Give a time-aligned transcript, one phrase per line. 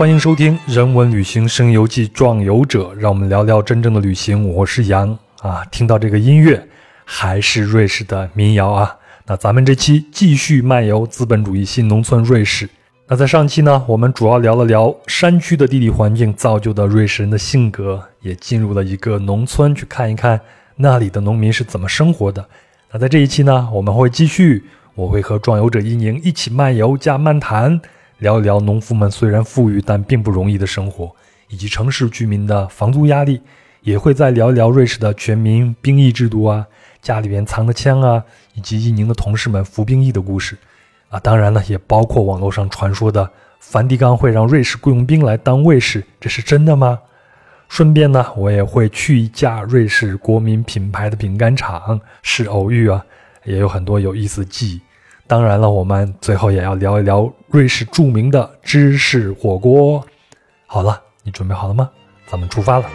[0.00, 4.48] 欢迎收听《人文旅行声游记·壮游者》，让我们聊聊真正的旅行。
[4.48, 5.10] 我是杨
[5.42, 6.66] 啊，听到这个音乐，
[7.04, 8.96] 还是瑞士的民谣啊。
[9.26, 12.66] 那咱们这期继续漫游资本主义新农村瑞士。
[13.08, 20.40] 那在上期呢，我们主要聊了聊山区的地理环境造就的瑞士人的性格，也进入了一个农村去看一看
[20.76, 22.42] 那里的农民是怎么生活的。
[22.90, 24.64] 那在这一期呢，我们会继续，
[24.94, 27.78] 我会和壮游者一宁一起漫游加漫谈。
[28.20, 31.10] 聊一聊农夫们虽然富裕，但并不容易的生活，
[31.48, 33.40] 以及城市居民的房租压力，
[33.80, 36.66] 也会再聊一聊瑞士的全民兵役制度啊，
[37.00, 38.22] 家里边藏的枪啊，
[38.54, 40.56] 以及一宁的同事们服兵役的故事
[41.08, 41.18] 啊。
[41.18, 46.98] 当然了，也包括网络上传说的梵蒂冈会让瑞士雇佣兵来当卫士，这是真的吗？
[47.70, 53.02] 顺便呢，我也会去一家瑞士国民品牌的饼干厂，是偶遇啊，
[53.44, 54.80] 也有很多有意思的记忆。
[55.30, 60.04] 当然了，我们最后也要聊一聊瑞士著名的芝士火锅。
[60.66, 61.88] 好了，你准备好了吗？
[62.26, 62.90] 咱们出发了。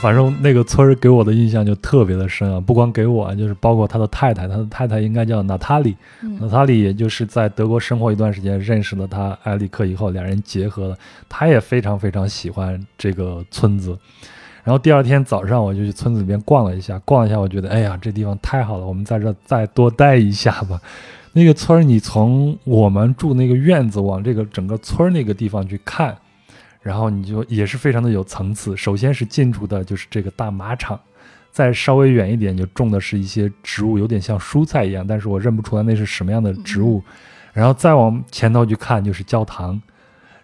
[0.00, 5.96] 反正那个村儿给我的印象就特别的深啊，不光给我，就是包括他的太太，他的太太应该叫娜塔莉，
[6.38, 10.96] 娜塔莉也就是在德国生活一段时间，认识了他埃里克以后，两人结合了，
[11.28, 13.98] 他也非常非常喜欢这个村子。
[14.62, 20.80] 然后第二天早上我就去村子里边逛了一下，逛了一下，我觉得哎呀，这地方太好了，我们在这再多待一下吧。
[21.34, 26.16] 那个村儿，你从我们住那个院子往这个整个村儿那个地方去看。
[26.80, 28.76] 然后你就也是非常的有层次。
[28.76, 30.98] 首先是进出的就是这个大马场，
[31.50, 37.02] 再稍微远一点就种的是一些植物，有点像蔬菜一样，但是我认不出来那是什么样的植物。
[37.52, 39.80] 然后再往前头去看就是教堂，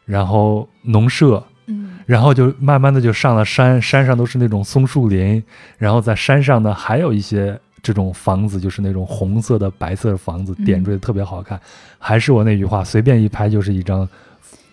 [0.04, 5.42] 然后农舍，嗯，然后就慢慢的就上了山，山上都是那种松树林，
[5.78, 11.60] 然后在山上呢还有一些这种房子，就是那种红色的、白色的房子，点缀的特别好看。
[11.98, 14.08] 还是我那句话，随便一拍就是一张。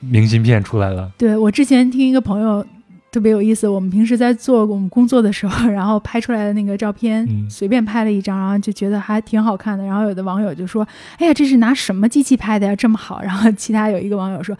[0.02, 1.10] 明信片出来了。
[1.18, 2.66] 对我之前听一个朋友
[3.12, 9.84] 特别有意思，我们平时在做我们工作的时候，然后拍出来的那个照片，随便拍了一张，然后就觉得还挺好看的。
[9.84, 10.88] 然后有的网友就说
[11.20, 12.74] ：“哎呀，这是拿什么机器拍的呀？
[12.74, 14.58] 这么好。”然后其他有一个网友说：“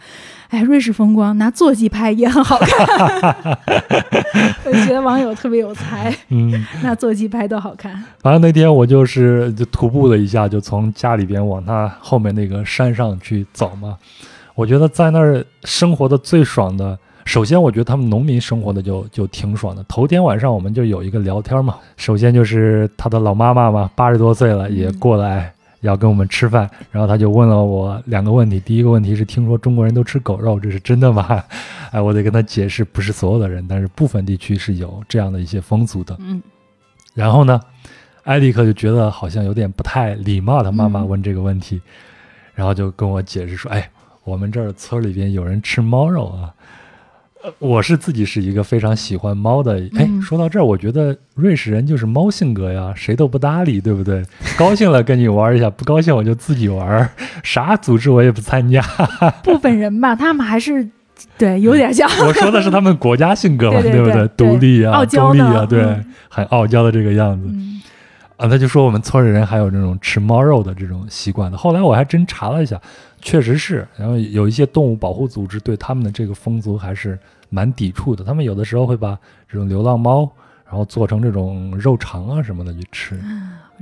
[0.50, 3.56] 哎，瑞士风光拿座机拍也很好看。
[4.66, 6.52] ”我觉得网友特别有才， 嗯，
[6.82, 8.04] 拿座机拍都好看。
[8.20, 13.96] 反正那天我就是就徒步了一下，就从家里边往他后面那个山上去走嘛。
[14.54, 19.82] 我觉得在那儿生活的最爽的，首先我觉得他们农民生活的就就挺爽的。
[19.88, 28.60] 头天晚上我们就有一个聊天嘛，首先就是他的老妈妈嘛，八十多岁了也过来要跟我们吃饭，然后他就问了我两个问题。
[28.60, 31.42] 第一个问题是听说中国人都吃狗肉，这是真的吗？
[31.90, 36.14] 哎，我得跟他解释，不是所有的人，但是部分地区是有这样的一些风俗的。
[36.20, 36.42] 嗯。
[37.14, 37.60] 然后呢，
[38.24, 41.80] 艾利克就觉得好像有点不太礼貌，他妈妈问这个问题，
[42.54, 43.88] 然后就跟我解释说，哎。
[44.24, 46.54] 我们这儿村里边有人吃猫肉啊，
[47.42, 49.82] 呃，我是自己是一个非常喜欢猫的。
[49.96, 54.22] 哎，说到这儿，我觉得瑞士人就是猫性格呀，谁都不搭理，对不对？
[54.56, 57.10] 高兴了跟你玩一下，不高兴我就自己玩，
[57.42, 58.80] 啥组织我也不参加。
[59.42, 60.88] 部分人吧，他们还是
[61.36, 62.08] 对有点像。
[62.24, 64.28] 我说的是他们国家性格嘛，对不对？
[64.36, 65.82] 独立啊，中立啊，对，
[66.28, 67.48] 很傲娇的这个样子。
[68.42, 71.56] 啊，他就说我们村里人还有这种吃猫肉的这种习惯的。
[71.56, 72.80] 后来我还真查了一下。
[73.20, 77.16] 确实是，然后有一些动物保护组织对他们的这个风俗还是
[77.50, 78.24] 蛮抵触的。
[78.24, 79.16] 他们有的时候会把
[79.48, 80.28] 这种流浪猫，
[80.66, 83.22] 然后做成这种肉肠啊什么的去吃。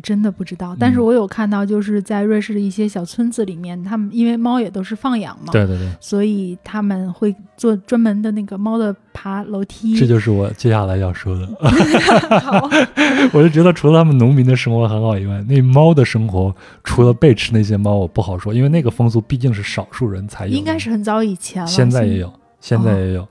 [0.02, 9.96] 真的不知道，但是我有看到，就是在瑞士的一些小村子里面，他们因为猫也都是放养嘛，对对对，所以他们会做专门的那个猫的爬楼梯。
[9.96, 11.46] 这就是我接下来要说的。
[12.40, 12.68] 好，
[13.32, 16.54] 我就觉得除了他们农民的生活很好以外，那猫的生活
[16.84, 20.52] 除了被吃那些猫，我不好说，因为那个风俗毕竟是少数人才有。
[20.52, 23.26] 应该是很早以前了，现在也有，现在也有。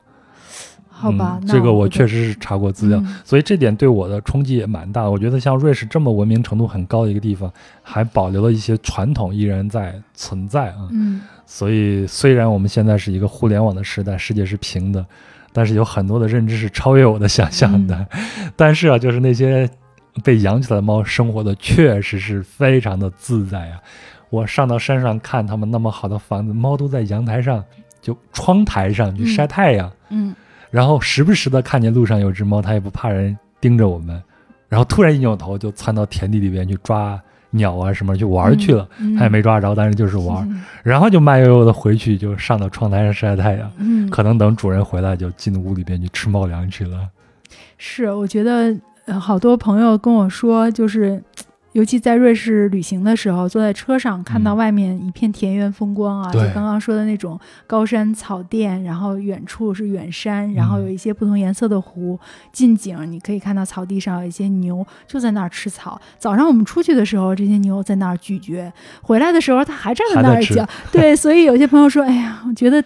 [1.00, 5.10] 好吧，这个我确实是查过资料，所以这点对我的冲击也蛮大。
[5.10, 7.50] 我觉得像瑞士这么文明程度很高的一个地方，
[7.82, 10.90] 还保留了一些传统依然在存在啊。
[10.92, 15.06] 嗯，所以虽然我们现在是一个互联网的时代，世界是平的，
[15.54, 18.06] 但是有很多的认知是超越我的想象的。
[18.58, 19.70] 但是啊，就是那些
[20.22, 23.80] 被养起来的猫生活的确实是非常的自在啊。
[24.30, 27.64] 我上到山上看他们那么好的房子，猫都在阳台上
[28.02, 29.90] 就窗台上去晒太阳。
[30.10, 30.36] 嗯。
[30.72, 34.22] 然后时不时的看见路上有只猫，它也不怕人盯着我们，
[34.68, 37.20] 然后突然一扭头就窜到田地里边去抓
[37.50, 38.88] 鸟啊什么去玩去了，
[39.18, 40.48] 它也没抓着，但是就是玩，
[40.84, 47.08] 然后就慢悠悠的回去，就上到窗台上晒太阳，可能等主人回来就进屋里边去吃猫粮去了。
[47.78, 48.76] 是，我觉得。
[49.06, 51.20] 呃，好多朋友跟我说，就是。
[51.74, 62.20] 尤其在瑞士旅行的时候，坐在车上看到外面一片田园风光啊，就刚刚说的那种高山草甸，然后远处是远山，然后有一些不同颜色的湖，
[62.52, 66.02] 近景你可以看到草地上有一些牛就在那儿吃草。
[66.18, 70.68] 早上我们出去的时候，这些牛在那儿咀嚼，回来的时候它还站在那儿嚼。
[70.92, 72.84] 对，所以有些朋友说：“哎呀，我觉得。”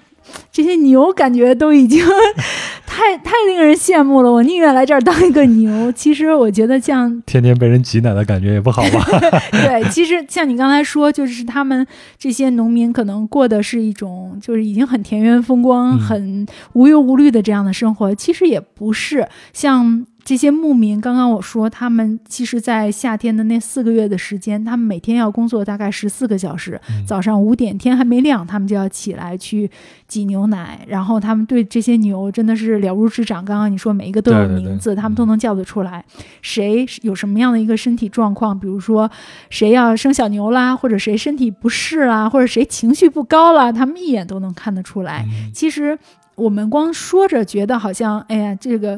[0.51, 2.03] 这些牛感觉都已经
[2.85, 5.91] 太太令人羡慕了，我宁愿来这儿当一个牛。
[5.93, 9.05] 其实我觉得像天天被人挤奶的感觉也不好吧？
[9.51, 11.85] 对，其实像你刚才说，就是他们
[12.17, 20.05] 这些农民可能过的是一种就是已经很田园风光、很无忧无虑的这样的生活，其实也不是像。
[20.25, 26.79] 这些牧民，刚刚我说，他们其实，在夏天的那四个月的时间，他们每天要工作大概十四个小时。
[27.05, 29.69] 早上五点，天还没亮，他们就要起来去
[30.07, 30.79] 挤牛奶。
[30.87, 33.43] 然后，他们对这些牛真的是了如指掌。
[33.43, 36.03] 刚刚你说每一个都有名字，他们都能叫得出来。
[36.41, 38.57] 谁有什么样的一个身体状况？
[38.57, 39.11] 比如说，
[39.49, 45.25] 谁要生小牛啦，或者谁身体不适啦，或者谁情绪不高啦，他们一眼都能看得出来。
[45.53, 45.99] 其实，
[46.35, 48.97] 我们光说着，觉得好像，哎呀，这个。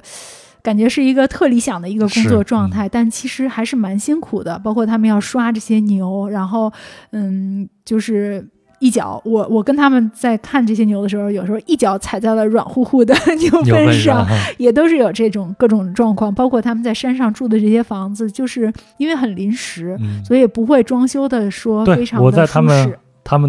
[0.66, 4.58] 感觉是一个特理想的一个工作状态，但其实还是蛮辛苦的。
[4.58, 6.74] 包括他们要刷这些牛，然后，
[7.12, 8.44] 嗯，就是
[8.80, 14.26] 一脚，我我跟他们在看这些牛的时候，有时候一脚踩在了软乎乎的牛粪上，
[14.58, 16.34] 也都是有这种各种状况。
[16.34, 19.96] 包括他们在山上住的这些房子，就是因为很临时，
[20.26, 22.54] 所以不会装修的说非常的舒适。
[22.54, 22.94] 他们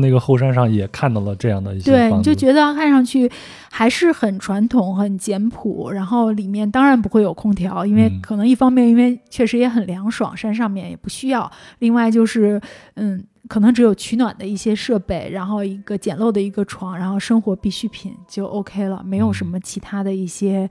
[0.00, 3.30] 那个后山上也看到了这样的一些对，你就觉得看上去
[3.70, 5.90] 还是很传统、很简朴。
[5.90, 11.50] 然后里面当然不会有空调，因为可能一方面因为确实也很凉爽，山上面也不需要。
[11.80, 12.58] 另外就是，
[12.94, 20.68] 嗯，可能只有取暖的一些设备，然后一个简陋的一个床，然后生活必需品就 OK 了，没有什么其他的一些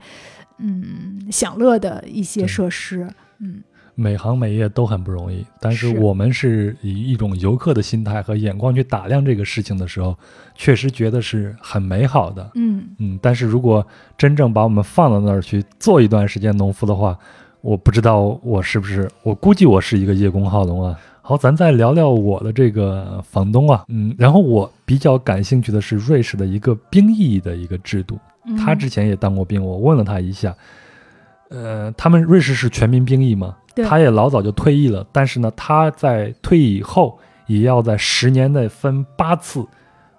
[0.58, 3.62] 嗯享乐的一些设施，嗯。
[3.98, 10.16] 每行每业都很不容易，但是我们是以一种游客的心态和眼光去打量这个事情的时候，
[10.54, 12.50] 确实觉得是很美好的。
[12.54, 13.84] 嗯嗯，但是如果
[14.18, 17.18] 真正把我们放到那儿去做一段时间农夫的话，
[17.62, 20.96] 我不知道我是不是，我估计我是一个叶公好龙啊。
[21.22, 28.16] 好，咱再聊聊我的这个房东啊，嗯，然后我比较感兴趣的是瑞士的一个兵役的一个制度，
[28.58, 30.54] 他之前也当过兵，我问了他一下，
[31.48, 33.56] 呃，他们瑞士是全民兵役吗？
[33.84, 39.64] 他也老早就退役了，但是呢，他在退役以后也要在十年内分八次，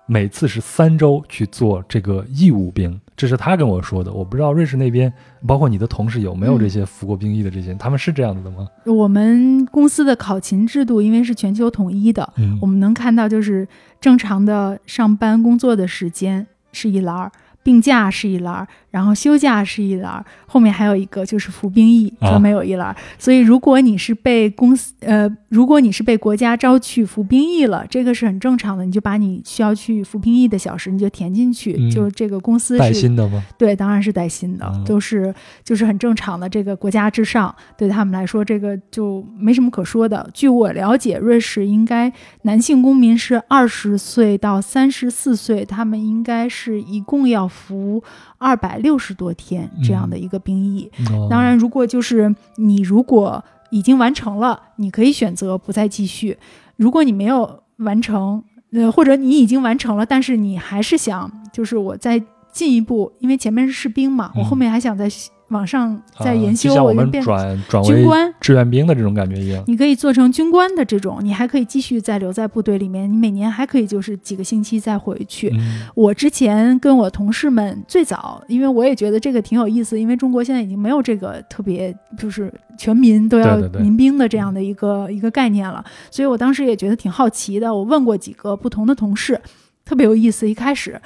[0.06, 4.13] 每次是三周去做这个义务兵，这是他跟我说的。
[4.13, 5.12] 我不知道瑞士那边，
[5.45, 8.68] 包括你的同事有没有这些服过兵役的这些，他们是这样子的吗？
[8.86, 12.31] 我们公司的考勤制度因为是全球统一的，
[12.62, 13.68] 我们能看到就是
[14.00, 17.31] 正常的上班工作的时间是一栏儿，
[17.63, 18.68] 病假是一栏。
[18.89, 22.95] 然后休假是一栏，后面还有一个就是服兵役，专门有一栏。
[23.19, 33.44] 所以如果你是被公司呃，如果你是被国家招去服兵役了，这个是很正常的，你就把你需要去服兵役的小时你就填进去，就这个公司带薪的吗？
[33.57, 35.33] 对，当然是带薪的，都是
[35.63, 36.48] 就是很正常的。
[36.48, 40.30] 这个国家至上，对他们来说这个就没什么可说的。
[40.33, 42.12] 据我了解，瑞士应该
[42.44, 48.02] 男性公民是二十岁到三十四岁，他们应该是一共要服
[48.38, 48.98] 二百六。
[48.98, 50.92] 十多天这样的一个兵役，
[51.30, 56.36] 当然，如果就是你如果已经完成了，你可以选择不再继续；
[56.76, 65.08] 如果你没有完成，呃，或者你已经完成了，但是你还是想，就是我再进一步，因为前面是士兵嘛，我后面还想再。
[65.49, 69.63] 往上再研修，我们转转为军官、志愿兵的这种感觉一样。
[69.68, 73.11] 你可以做成军官的这种，你还可以继续再留在部队里面。
[73.11, 75.54] 你每年还可以就是几个星期再回去。
[75.95, 87.73] 我之前跟我同事们最早，因为我也觉得这个挺有意思，因为中国现在已经没有这个特别就是全民都要民兵的这样的一个一个概念了，所以我当时也觉得挺好奇的。
[87.73, 89.39] 我问过几个不同的同事，
[89.85, 90.49] 特别有意思。
[90.49, 91.01] 一开始。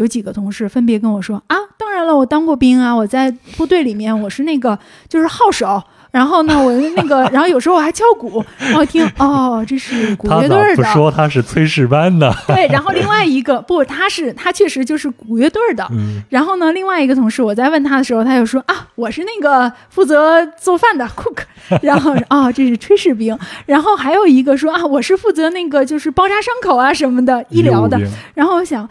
[0.00, 4.78] 有几个同事分别跟我说啊，当然了，我当过兵啊，我在部队里面，我是那个
[5.08, 5.82] 就是号手。
[6.10, 10.82] 然后呢，我那个， 然后有时候我还敲鼓，然后听哦，这是鼓乐队的。
[10.92, 12.34] 说他是炊事班的？
[12.48, 15.86] 对，然后另外一个不，他是他确实就是鼓乐队的。
[16.30, 21.42] 然后呢，另外一个同事我在问他的时候，他就说啊，我是那个负责做饭的 cook。
[21.80, 23.38] 然后啊，这是炊事兵。
[23.66, 28.00] 然后还有一个说啊，我是负责那个就是包扎伤口啊什么的医疗的。
[28.34, 28.88] 然后我想。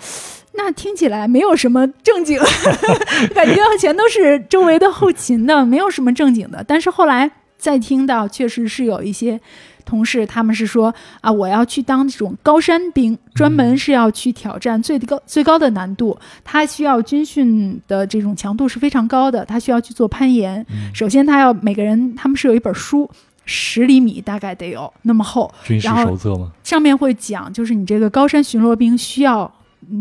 [0.62, 2.38] 那听起来没有什么正经，
[3.34, 6.62] 感觉全都是周围的后勤的， 没有什么正经的。
[6.68, 9.40] 但是后来再听到，确实是有一些
[9.86, 16.20] 同事，他们是说啊，我要去当这种高山兵，专门是要去挑战最高最高的难度。
[16.44, 20.66] 他需要军训的这种强度是非常高的，他需要去做攀岩。
[20.94, 23.10] 首先，他要每个人，他们是有一本书，
[23.46, 26.52] 十厘米大概得有那么厚，军事手册吗？
[26.66, 29.50] 上面会讲，就是你这个高山巡逻兵需要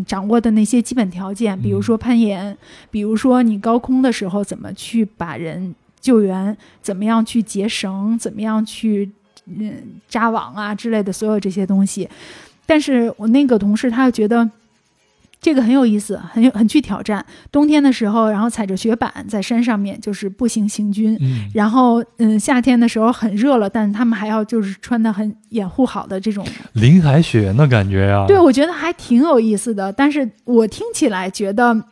[0.07, 2.57] 掌握的那些基本条件，比如说攀岩，
[2.91, 5.75] 比如说你高空的时候怎么去把人。
[6.01, 8.17] 救援怎么样去结绳？
[8.17, 9.11] 怎么样去
[9.47, 12.09] 嗯扎网啊之类的所有这些东西？
[12.65, 14.49] 但是我那个同事他又觉得
[15.41, 17.25] 这个很有意思，很有很具挑战。
[17.53, 21.19] 冬天的时候，然后踩着雪板在山上面就是步行行军，
[21.55, 28.25] 然后嗯夏天的时候很热了，但他们还要就是穿的很掩护好的这种林海雪原的感觉呀。
[28.27, 29.93] 对，我觉得还挺有意思的。
[29.93, 31.85] 但是我听起来觉得。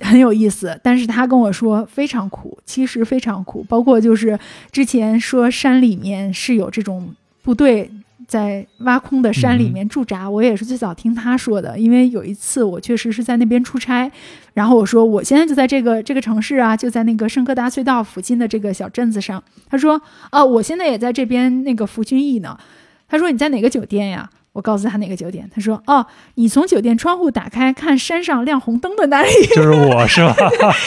[0.00, 3.64] 很有意思，但是他跟我说非常苦，其实非常苦。
[3.68, 4.36] 包括就是
[4.72, 7.88] 之前说山里面是有这种部队
[8.26, 11.78] 在挖空的山里面驻扎，我也是最早听他说的。
[11.78, 14.10] 因为有一次我确实是在那边出差，
[14.54, 19.42] 然后我说我现在就在这个这个城市啊，就在那个圣科达隧道附近的这个小镇子上。
[19.68, 20.00] 他说
[20.32, 22.58] 哦，我现在也在这边那个服军役呢。
[23.06, 24.28] 他说你在哪个酒店呀？
[24.54, 26.06] 我告诉他哪个酒店，他说：“哦，
[26.36, 30.32] 你从酒店窗户打开，看山上亮红灯的那里， 就是我是吧？”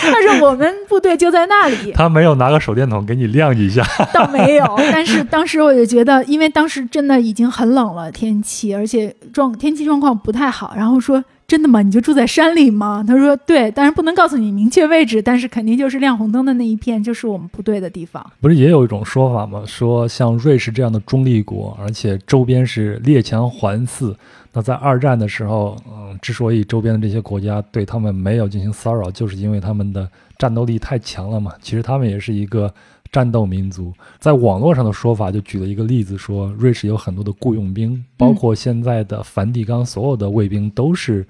[0.01, 1.91] 他说：“我们部队就在那里。
[1.95, 4.65] ”他没有拿个手电筒给你亮一下，倒没有。
[4.91, 11.23] 但是当时我就觉得，因为当时真的已经很冷了，天气，而且状天气状况不太好，然后说。
[11.47, 11.81] 真的吗？
[11.81, 13.01] 你就住在山里吗？
[13.07, 18.25] 他说对，但是不能告诉你明确位置，但是肯定就是亮红灯的那一片，就是我们部队的地方。
[18.41, 19.63] 不是也有一种说法吗？
[19.65, 24.13] 说像瑞士这样的中立国，而且周边是列强环伺，
[24.51, 30.05] 那在二战的时候，嗯，之所以周边的这些国家对他们没有进行骚扰，就是因为他们的
[30.37, 31.53] 战斗力太强了嘛。
[31.61, 32.73] 其实他们也是一个。
[33.11, 41.25] 战斗民族，在网络上的说法就举了一个例子，说瑞士有很多的雇佣兵，包括现在的梵蒂冈所有的卫兵都是，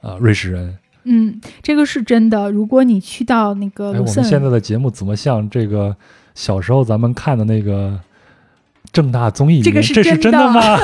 [0.00, 0.78] 呃，瑞士人。
[1.04, 2.50] 嗯，这个是真的。
[2.50, 5.96] 如果你去到那个，哎，我们现在的节目怎么像这个
[6.34, 8.00] 小时候咱们看的那个？
[8.90, 10.60] 正大综艺，这个是真的吗？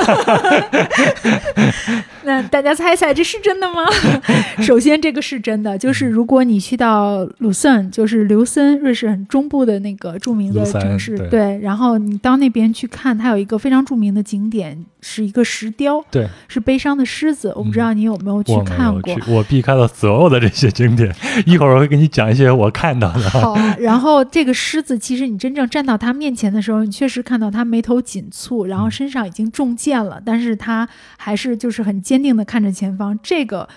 [2.23, 3.83] 那大家猜猜，这是真的吗？
[4.61, 17.53] 首先，这个是真的，就是如果你去到鲁森，就是刘森，瑞士很中部的那个著名的城市，对，然后你到那边去看，它有一个非常著名的景点，是一个石雕，对，是悲伤的狮子。
[17.55, 19.15] 我不知道你有没有去看过？
[19.27, 21.15] 我避开了所有的这些景点，
[21.45, 23.29] 一会儿我会给你讲一些我看到的。
[23.29, 27.99] 好，然后这个狮子，其实你真正站到它面前的时候，你确实看到它眉头。
[27.99, 30.87] 紧蹙，然后身上已经中箭了，但是它
[31.17, 33.19] 还是就是很坚定的看着前方。
[33.21, 33.67] 这个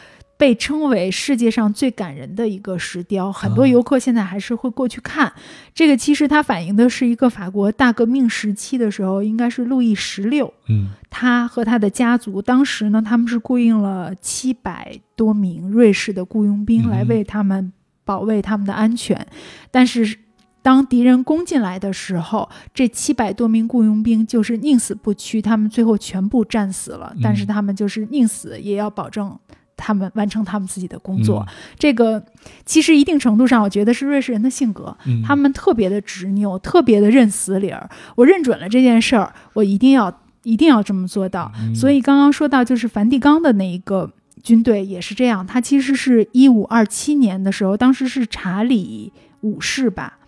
[0.42, 5.32] 被称为世界上最感人的一个石雕，很多游客现在还是会过去看。
[5.72, 17.72] 这个其实它反映的是一个法国大革命时期的时候，应该是路易十六，嗯，他和他的家族当时呢，他们是雇佣了七百多名瑞士的雇佣兵来为他们
[18.04, 19.24] 保卫他们的安全，
[19.70, 20.18] 但是。
[20.64, 27.12] 当敌人攻进来的时候，这七百多名雇佣兵就是宁死不屈，他们最后全部战死了。
[27.20, 29.36] 但是他们就是宁死也要保证
[29.82, 31.44] 他们完成他们自己的工作。
[31.76, 32.24] 这个
[32.64, 34.96] 其实一定程度上，我觉得是瑞士人的性格，
[35.26, 37.90] 他们特别的执拗，特别的认死理儿。
[38.14, 41.50] 我认准了这件事儿，我一定要一定要这么做到。
[41.74, 44.12] 所以刚刚说到就是梵蒂冈的那一个
[44.42, 50.18] 军队也是这样，他其实是一五二七年的时候，当时是查理五世吧。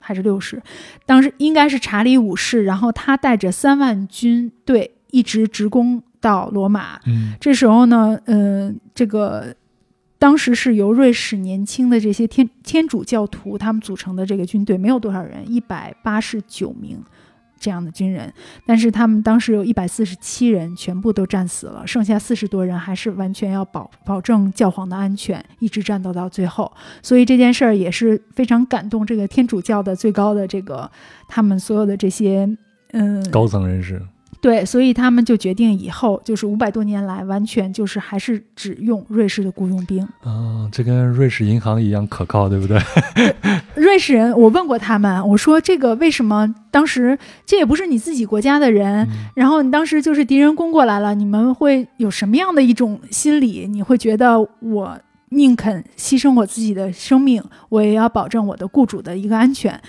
[0.00, 0.62] 还是六世，
[1.04, 6.98] 当时应该是查理五世，然后他带着三万军队一直直攻到罗马。
[7.06, 9.54] 嗯，这时候呢，嗯，这个
[10.18, 17.02] 当时是由瑞士年轻的这些天天主教徒他们组成的这个军队，没有多少人，一百八十九名。
[17.60, 18.32] 这样的军人，
[18.64, 26.72] 但是他们当时有一百四十七人全部都战死了，剩下四十多人还是完全要保保证教皇的安全，一直战斗到最后。
[27.02, 30.88] 所以这件事儿也是非常感动这个天主教的最高的这个
[31.26, 32.48] 他们所有的这些
[32.92, 34.00] 嗯高层人士。
[34.40, 40.06] 对，所以他们就决定以后就是五百多年来，完全就是还是只用瑞士的雇佣兵。
[40.22, 42.80] 啊，这跟瑞士银行一样可靠，对不对？
[43.74, 49.04] 瑞士人，我问过他们，我说这个为什么当时这也不是你自己国家的人，
[49.34, 53.66] 然后你当时就是敌人攻过来了，你们会有什么样的一种心理？
[53.68, 54.96] 你会觉得我
[55.30, 59.80] 宁肯牺牲我自己的生命，我也要保证我的雇主的一个安全？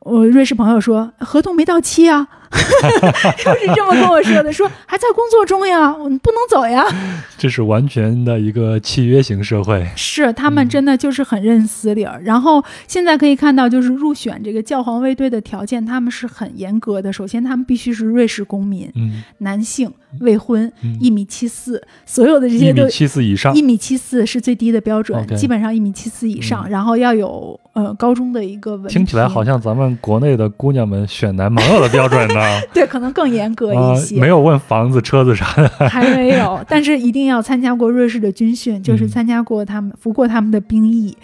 [0.00, 2.28] 我瑞士朋友说，合同没到期啊。
[3.36, 6.84] 就是这么跟我说的，说还在工作中呀，我们不能走呀。
[7.36, 12.20] 这是完全的一个契约型社会，是他们真的就是很认死理儿。
[12.22, 17.12] 然后现在可以看到，就是入选这个教皇卫队的条件，他们是很严格的。
[17.12, 28.88] 首先，他们必须是瑞士公民，嗯，男性，未婚，一米七四，所有的这些都一米七四以上，一米七四是最低的标准基本上一米七四以上，然后要有呃高中的一个文。
[28.88, 32.35] 听起来好像咱们国内的姑娘们选男朋友的标准呢。
[32.74, 35.68] 对，可能更严格啊一些。，没有问房子、车子啥的。
[35.88, 41.16] 还没有，但是一定要参加过瑞士的军训，就是嗯参加过他们服过他们的兵役。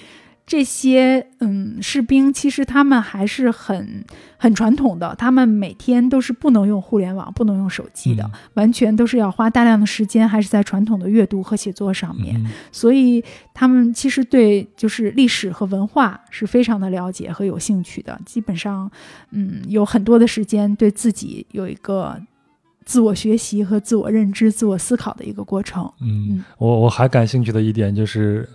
[0.45, 4.05] 这些嗯士兵其实他们还是很
[4.37, 12.37] 很传统的，他们每天都是不能用互联网、不能用手机的，嗯完全都是要花大量的时间，还是在传统的阅读和写作上面。
[12.45, 13.23] 嗯所以
[13.55, 18.91] 他们其实对就是历史和文化是非常的了解和有兴趣的，基本上，
[19.31, 22.21] 嗯，有很多的时间对自己有一个
[22.85, 25.85] 自我学习和自我认知、自我思考的一个过程。
[26.01, 28.49] 嗯嗯，我我还感兴趣的一点就是，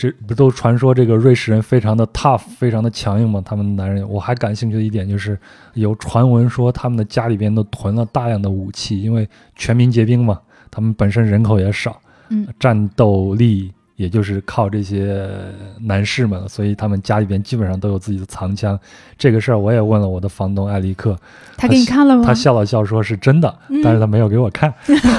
[0.00, 3.42] 这不都传说这个瑞士人非常的 tough，非常的强硬吗？
[3.44, 5.38] 他们男人，我还感兴趣的一点就是，
[5.74, 10.40] 有传闻说他们的家里边都囤了大量的武器，因为全民皆兵嘛，
[10.70, 15.28] 他们本身人口也少，嗯，战斗力也就是靠这些
[15.78, 18.78] 男士们，所以他们家里边基本上都有自己的藏枪。
[19.18, 21.14] 这个事儿我也问了我的房东艾利克，
[21.54, 22.24] 他给你看了吗？
[22.24, 24.72] 他笑了笑说是真的，嗯但是他没有给我看。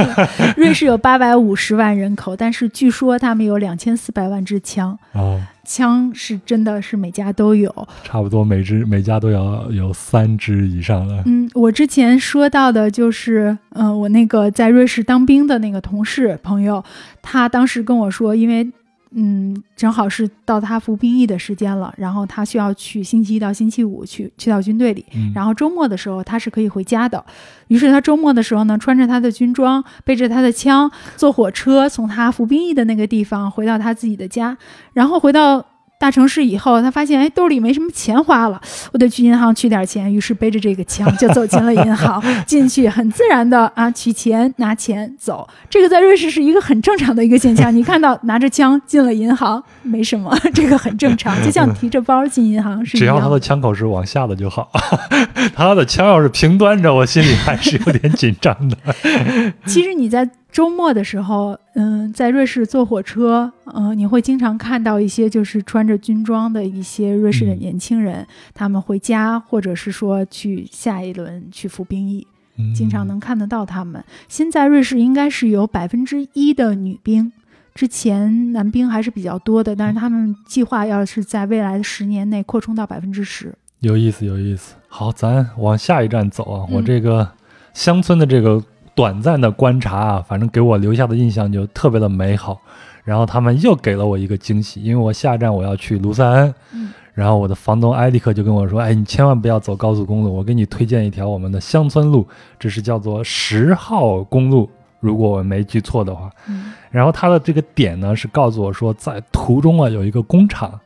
[0.57, 5.39] 瑞士有八百五十万人口，但是据说他们有两千四百万支枪，哦，
[5.73, 7.73] 枪是真的是每家都有。
[8.03, 11.23] 差不多每只每家都要有三只以上了。
[11.25, 16.83] 嗯，我之前说到的就是，嗯、我那个在瑞士当兵的那个同事朋友，
[17.21, 18.69] 他当时跟我说，因为，
[19.13, 27.23] 嗯，正好是到他服兵役的时间了，然后他需要去星期一到星期五去去到军队里，嗯，然后周末的时候他是可以回家的。
[27.67, 34.57] 于是他周末的时候呢，穿着他的军装，背着他的枪，坐火车从他服兵役的那个地方回到他自己的家。
[34.93, 35.65] 然后回到
[36.01, 38.59] 大城市以后，他发现哎兜里没什么钱花了，
[38.91, 40.11] 我得去银行取点钱。
[40.11, 45.47] 于是背着这个枪就走进了银行， 进去很自然的啊取钱拿钱走。
[45.69, 47.73] 这个在瑞士是一个很正常的一个现象。
[47.73, 53.19] 你看到拿着枪进了银行没什么，这个很正常，就像提着包进银行是一只要。
[53.19, 54.71] 他的枪口是往下的就好。
[55.53, 58.77] 他的枪要是平端着，我心里还是有点紧张的。
[59.67, 72.27] 其实你在周末的时候，嗯，在瑞士坐火车，嗯，你会经常看到一些就是穿着军装的一些瑞士的嗯年轻人，他们回家，或者是说去下一轮去服兵役，
[72.75, 74.03] 经常能看得到他们。
[74.27, 77.31] 现在瑞士应该是有百分之一的女兵。
[77.73, 83.55] 之前男兵还是比较多的，但是他们计划要是在未来的十年内扩充到百分之十。
[83.79, 84.75] 有意思，有意思。
[84.89, 86.67] 好，咱往下一站走啊。
[86.69, 87.31] 嗯我这个
[87.73, 88.61] 乡村的这个
[89.01, 92.61] 短暂的观察啊，反正给我留下的印象就特别的美好。
[93.03, 102.27] 然后他们又给了我一个惊喜，因为我下站我要去卢塞恩，嗯然后我的房东埃里克就跟我说：“哎，你千万不要走高速公路，我给你推荐一条我们的乡村路，
[102.59, 110.79] 这是叫做十号公路，如果我没记错的话。”嗯然后他的这个点呢是告诉我说，在途中啊有一个工厂，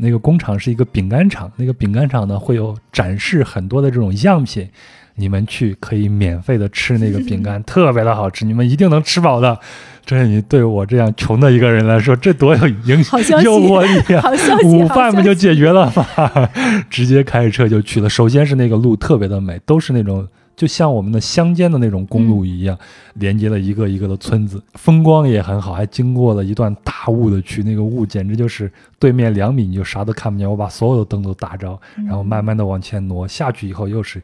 [0.00, 4.68] 那个工厂是一个饼干厂，那个饼干厂呢会有展示很多的这种样品，
[5.16, 9.58] 你们去可以免费的吃那个饼干，特别的好吃，你们一定能吃饱的。
[10.06, 14.24] 这你对我这样穷的一个人来说，这多有影响诱惑力啊！
[14.64, 16.48] 午饭不就解决了吗？
[16.90, 18.08] 直接开着车就去了。
[18.08, 20.26] 首先是那个路特别的美，都是那种
[20.60, 22.78] 就像我们的乡间的那种公路一样，
[23.14, 30.46] 连接了一个一个的村子，风光也很好，还经过了一段大雾的区，那个雾简直就是对面两米你就啥都看不见。
[30.50, 34.22] 我把所有的灯都打着，然后慢慢的往前挪，下去以后又是。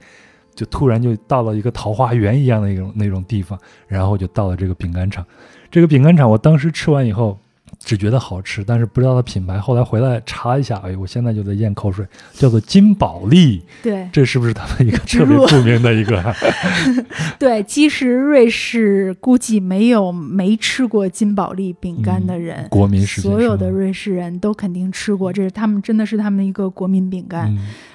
[0.54, 5.24] 就突然就到了一个桃花源一样的那种那种地方，然后就到了这个饼干厂。
[5.70, 7.38] 这个饼干厂，我当时吃完以后，
[7.86, 9.60] 只觉得好吃，但是不知道它品牌。
[9.60, 16.34] 后来回来查一下，哎，我现在就在咽口水，叫做金宝利，对这是不是他们一个特别著名的一个？
[17.38, 27.48] 对，其实瑞士估计没有没吃过金宝利饼干的人，国民食品所有的瑞士人都肯定吃过，这是他们真的是他们的一个国民饼干。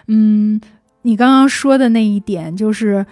[0.07, 0.61] 嗯嗯，
[1.01, 3.05] 你刚刚说的那一点就是，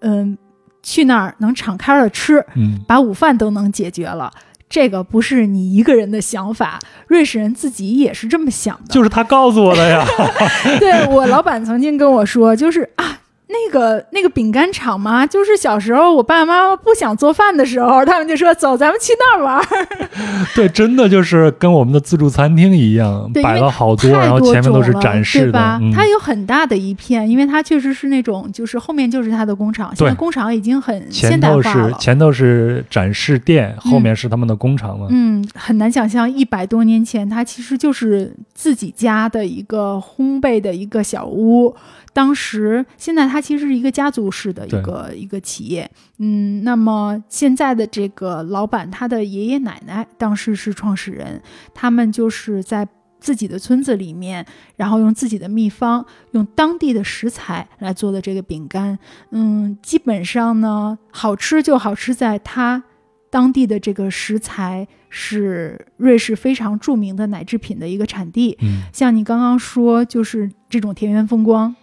[0.00, 0.36] 嗯，
[0.82, 4.32] 去那儿能敞开了吃，嗯把午饭都能解决了。
[4.68, 8.92] 这个不是你一个人的想法，瑞士人自己也是这么想的。
[8.92, 10.04] 就是他告诉我的呀。
[10.78, 19.66] 对我老板曾经跟我说，就是啊，那个那个饼干厂嘛，就是小时候我爸爸妈妈不想做饭的时候，他们就说走，咱们去那儿玩。
[20.54, 25.80] 对，真的就是跟我们的自助餐厅一样，摆了好多，然后前面都是展示的，吧？
[25.94, 29.90] 它有很大的一片，因为它确实是那种，就是后面就是它的工厂。
[29.96, 31.92] 现在工厂已经很现代化了。
[31.94, 35.06] 前头是展示店，后面是他们的工厂嘛。
[35.08, 41.74] 嗯，很难想象一百多年前，它其实就是自己家的一个烘焙的一个小屋。
[42.14, 51.42] 当时，现在它其实是一个家族式的一个一个企业，嗯，那么现在的这个老板，他的爷爷奶奶当时是创始人，
[51.74, 52.86] 他们就是在
[53.20, 54.46] 自己的村子里面，
[54.76, 58.98] 然后用自己的秘方，用当地的食材来做的这个饼干，
[59.30, 62.82] 嗯，基本上呢，好吃就好吃在它
[63.30, 71.74] 当地的这个食材是瑞士非常著名的奶制品的一个产地，嗯，像你刚刚说，就是这种田园风光。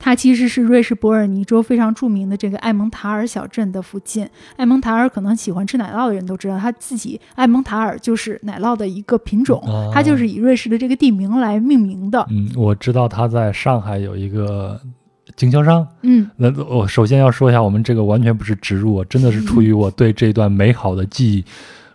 [0.00, 4.26] 它其实是瑞士伯尔尼州非常著名的这个艾蒙塔尔小镇的附近。
[4.56, 12.26] 艾蒙塔尔可能喜欢吃奶酪的人都知道，它自己艾蒙塔尔就是奶酪的一个品种，它就是以瑞士的这个地名来命名的。
[12.30, 14.80] 嗯，我知道它在上海有一个
[15.36, 15.86] 经销商。
[16.00, 21.44] 嗯，那我首先要说一下，我们这个完全不是植入，真的是出于我对这段美好的记忆。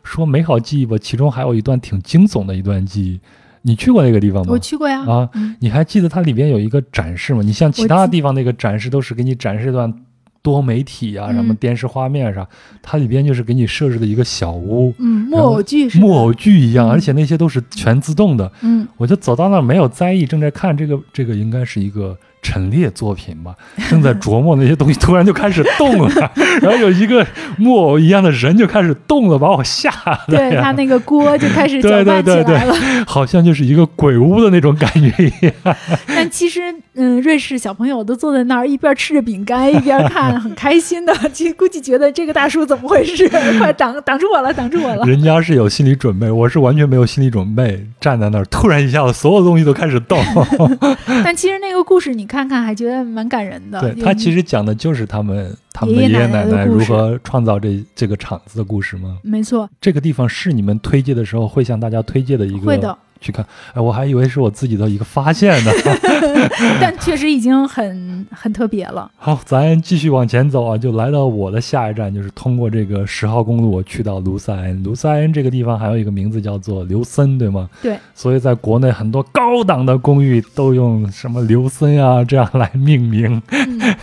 [0.04, 3.20] 说美好记忆吧，其中还有一段挺惊悚的一段记忆。
[3.66, 4.52] 你去过那个地方吗？
[4.52, 5.00] 我去过呀。
[5.10, 7.42] 啊，你还记得它里边有一个展示吗？
[7.44, 9.92] 你像其他地方那个展示都是给你展示一段
[10.44, 12.48] 多媒体啊，什么电视画面啥，
[12.84, 18.52] 它里边就是给你设置的一个小屋，嗯，木偶剧木偶剧一样，而且那些都是全自动的。
[18.62, 22.16] 嗯，我就走到那儿没有在意，正在看这个，这个应该是一个。
[22.46, 23.56] 陈列作品吧，
[23.90, 26.32] 正在琢磨那些东西，突然就开始动了，
[26.62, 27.26] 然后有一个
[27.58, 29.90] 木偶一样的人就开始动了，把我吓
[30.28, 30.38] 的。
[30.38, 32.76] 对他那个锅就开始搅拌起来了，
[33.08, 35.76] 好像就是一个鬼屋的那种感觉一样。
[36.08, 36.62] 但其实，
[36.94, 41.12] 嗯，瑞士小朋友都坐在那儿，一边吃着饼干，一边看，很开心的。
[41.34, 43.28] 其实估计觉得这个大叔怎么回事？
[43.58, 45.04] 快挡挡住我了，挡住我了！
[45.06, 50.20] 人家是有心理准备，我是完全没有心理准备，站在那儿，突然一下子，所有东西都开始动。
[51.24, 52.35] 但其实那个故事，你看。
[52.36, 53.80] 看看还觉得蛮感人的。
[53.80, 59.18] 对他其实讲的就是他们他们的爷爷奶奶如何创造这这个厂子的故事吗？
[59.24, 62.66] 没错，这个地方是你们推介的时候会向大家推荐的一个。
[62.66, 62.98] 会的。
[63.26, 65.72] 去看，哎，我还以为是我自己的一个发现呢，
[66.80, 69.10] 但确实已经很很特别了。
[69.18, 74.84] 好，咱继续往前走啊，就来到我的下一站，就是通过这个十号公路，我去到卢塞恩。
[74.84, 77.68] 卢塞恩这个地方还有一个名字叫做刘森，对吗？
[77.82, 77.98] 对。
[78.14, 83.42] 所以在国内很多高档的公寓都用什么刘森啊这样来命名，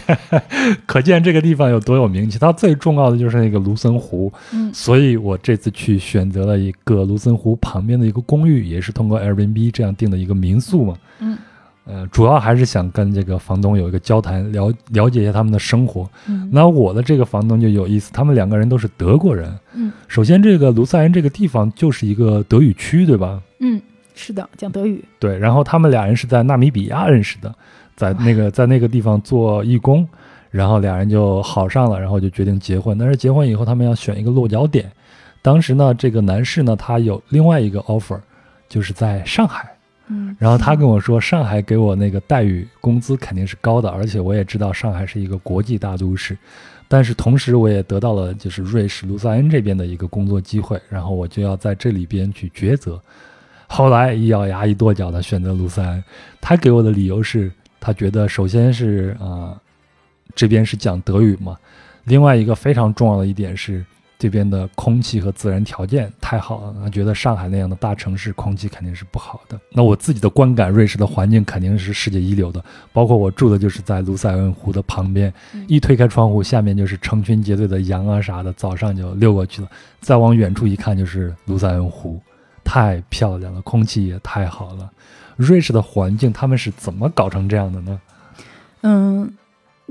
[0.86, 2.38] 可见这个地方有多有名气。
[2.38, 9.20] 它最重要的就是那个卢森湖，嗯，所以我这次去选择了一个卢森湖旁边的一个公寓，也是通过。
[9.20, 11.38] Airbnb 这样订的一个民宿嘛，嗯，
[11.84, 16.08] 呃，主要还是想跟这个房东有一个交谈，了了解一下他们的生活。
[16.28, 19.52] 嗯，那我的这个房东就有意思，他们两个人都是德国人。
[19.74, 23.40] 嗯，首先这个卢塞恩这个地方就是一个德语区，对吧？
[23.58, 23.80] 嗯，
[24.14, 25.04] 是的，讲德语。
[25.18, 27.54] 对，然后他们俩人是在纳米比亚认识的，
[27.96, 30.08] 在那个在那个地方做义工，
[30.50, 32.96] 然后俩人就好上了，然后就决定结婚。
[32.96, 34.90] 但是结婚以后，他们要选一个落脚点。
[35.42, 38.18] 当时呢，这个男士呢，他有另外一个 offer。
[38.72, 39.70] 就是在上海，
[40.06, 46.34] 嗯，然后他跟我说，上海给我那个待遇、工资肯定是高的，而且我也知道上海是一个国际大都市，
[46.88, 52.98] 但是同时我也得到了就是瑞士卢塞恩这边的一个工作机会，然后我就要在这里边去抉择。
[53.66, 56.02] 后来一咬牙一跺脚的选择卢塞恩，
[56.40, 59.54] 他给我的理由是他觉得首先是啊，
[60.34, 61.58] 这边是讲德语嘛，
[62.04, 63.84] 另外一个非常重要的一点是。
[64.22, 69.58] 这边的空气和自然条件太好了，他觉得上海那样的大城市空气肯定是不好的。
[69.72, 75.34] 那我自己的观感，瑞士的环境肯定是世界一流的，包括我住的就是在卢塞恩湖的旁边，
[75.66, 79.68] 一推开窗户，下面就是成群结队的羊啊啥的，早上就溜过去了。
[80.00, 82.20] 再往远处一看，就是卢塞恩湖，
[82.62, 84.88] 太漂亮了，空气也太好了。
[85.36, 88.00] 瑞士的环境他们是怎么搞成这样的呢？
[88.82, 89.34] 嗯。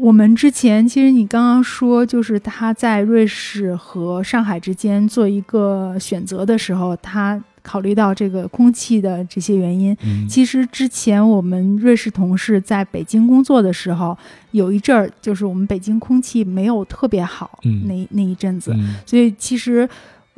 [0.02, 9.96] 我们之前其实你刚刚说，就是他在瑞士和上海之间做一个选择的时候，他考虑到这个空气的这些原因。
[10.28, 14.18] 其实之前我们瑞士同事在北京工作的时候，
[14.50, 19.88] 有一阵儿就是我们北京空气没有特别好，那那一阵子，所以其实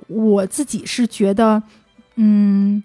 [0.08, 1.64] 我自己是觉得，
[2.18, 2.84] 嗯。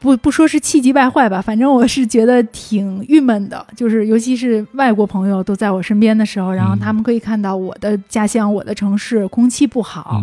[0.00, 3.64] 不不说是气急败坏吧，反正我是觉得挺郁闷的。
[3.76, 10.22] 就是尤其是外国朋友都在我身边的时候，然后他们可以看到我的家乡、我的城市空气不好，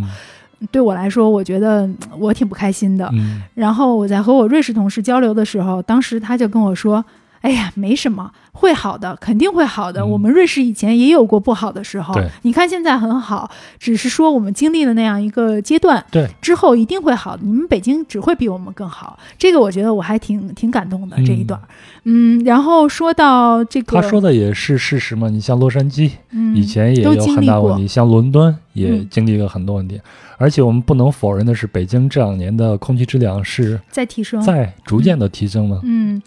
[0.72, 1.88] 对我来说，我觉得
[2.18, 3.08] 我挺不开心的。
[3.54, 7.04] 然后我在和我瑞士同事交流的时候，当时他就跟我说
[7.48, 10.06] ：“哎呀，没什么，会好的，肯定会好的。
[10.06, 17.38] 我们瑞士以前也有过不好的时候，你看现在很好，只是说我们经历了那样一个阶段，对，之后一定会好。
[17.42, 21.58] 你们北京只会比我们更好，这个我觉得我还挺挺感动的这一段。
[22.04, 25.30] 嗯，然后说到这个，他说的也是事实嘛。
[25.30, 26.12] 你像洛杉矶，
[26.54, 30.02] 以前也有很大问题，像伦敦也经历了很多问题。
[30.38, 35.80] 而且我们不能否认的是，北京这两年的空气质量是在提升，在逐渐的提升了。
[35.84, 35.98] 嗯。
[36.16, 36.22] 嗯，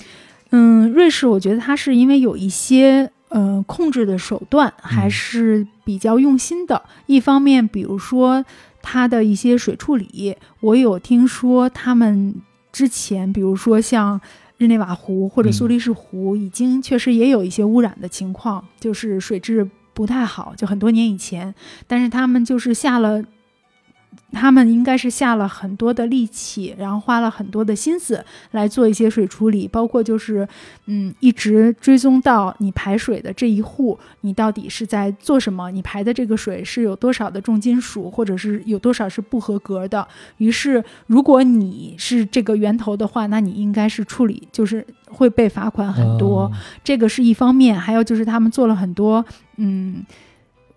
[0.92, 6.82] 瑞士，我觉得它是因为有一些呃控制的手段还是比较用心的。
[7.06, 8.44] 一方面，比如说
[8.82, 12.34] 它的一些水处理，我有听说他们
[12.72, 14.20] 之前，比如说像
[14.58, 21.54] 日内瓦湖或者苏黎世湖，已经确实也有一些污染的情况，就是水质不太好，就很多年以前。
[21.86, 23.24] 但是他们就是下了。
[24.32, 30.46] 他们应该是下了很多的力气，然后花了很多的心思来做一些水处理，包括就是，
[30.86, 35.70] 嗯，一直追踪到你排水的这一户，你到底是在做什么？
[35.70, 40.06] 你排的这个水是有多少的重金属，或者是有多少是不合格的？
[40.38, 46.50] 于是，如果你是这个源头的话，那你应该是处理，就是会被罚款很多。
[46.84, 49.24] 这个是一方面，还有就是他们做了很多，
[49.56, 50.04] 嗯。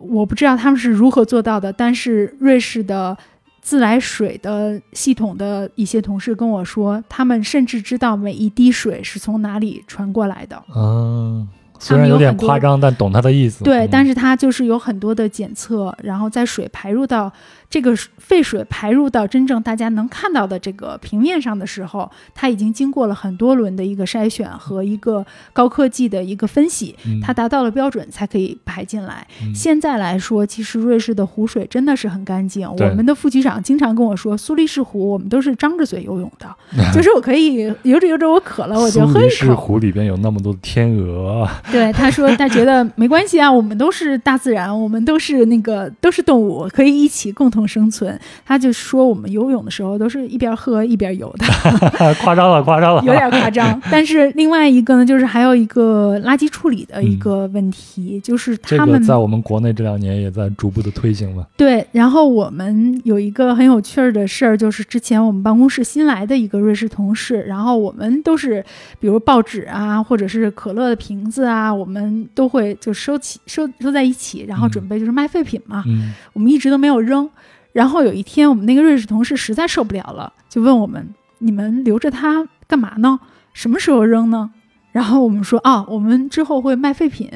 [0.10, 3.18] 我不知道他们是如何做到的，但是瑞士的
[3.62, 10.62] 自来水的系统的一些同事跟我说，他们甚至知道每一滴水是从哪里传过来的。
[10.76, 11.48] 嗯。
[11.80, 13.62] 虽然有点夸张，但懂他的意思。
[13.66, 17.30] 对，但是它就是有很多的检测，然后在水排入到
[17.74, 29.26] 这个废水排入到真正大家能看到的这个平面上的时候，它已经经过了很多轮的一个筛选和一个高科技的一个分析，它达到了标准才可以排进来。
[29.56, 32.70] 现在来说，其实瑞士的湖水真的是很干净。
[32.70, 36.56] 我们的副局长经常跟我说，苏黎世湖我们都是张着嘴游泳的，
[36.94, 39.20] 就是我可以游着游着我渴了，我就喝一口。
[39.22, 41.50] 苏黎世湖里边有那么多的天鹅。
[41.74, 48.20] 对，他说他觉得没关系啊，我们都是大自然，我们都是那个都是动物，可以一起共同生存。
[48.46, 51.46] 他就说我们游泳的时候都是一边喝一边游的，
[52.22, 53.82] 夸张了，夸张了，有点夸张。
[53.90, 61.48] 但是另外一个呢，就是还有一个垃圾处理的一个问题，就是他们在我们国内这两年也在逐步的推行了。
[61.58, 68.64] 对，然后我们有一个很有趣儿的事儿，就是之前我们办公室新来的一个瑞士同事，然后我们都是
[69.00, 71.64] 比如报纸啊，或者是可乐的瓶子啊。
[71.64, 75.84] 啊，我们都会就收起收收在一起，然后准备就是卖废品嘛。
[75.88, 77.30] 嗯，我们一直都没有扔。
[77.74, 83.20] 然后有一天，我们那个瑞士同事实在受不了了，就问我们：“你们留着它干嘛呢？
[83.52, 84.50] 什么时候扔呢？”
[84.94, 87.30] 然后我们说：“啊，我们之后会卖废品。”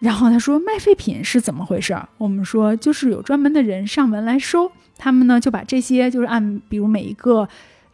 [0.00, 7.48] 然后他说：“卖废品是怎么回事？”我们说：“就是有专门的人上门来收，他们呢就把这些就是按比如每一个。”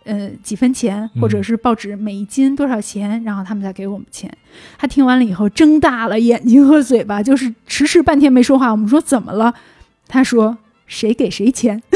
[0.04, 4.32] 呃，几分钱，或者是报纸每一斤多少钱，然后他们再给我们钱。
[4.78, 8.70] 他听完了以后，睁大了眼睛和嘴巴，就是迟迟半天没说话。
[8.70, 9.52] 我们说怎么了？
[10.06, 10.56] 他说
[10.88, 11.80] 谁给谁钱？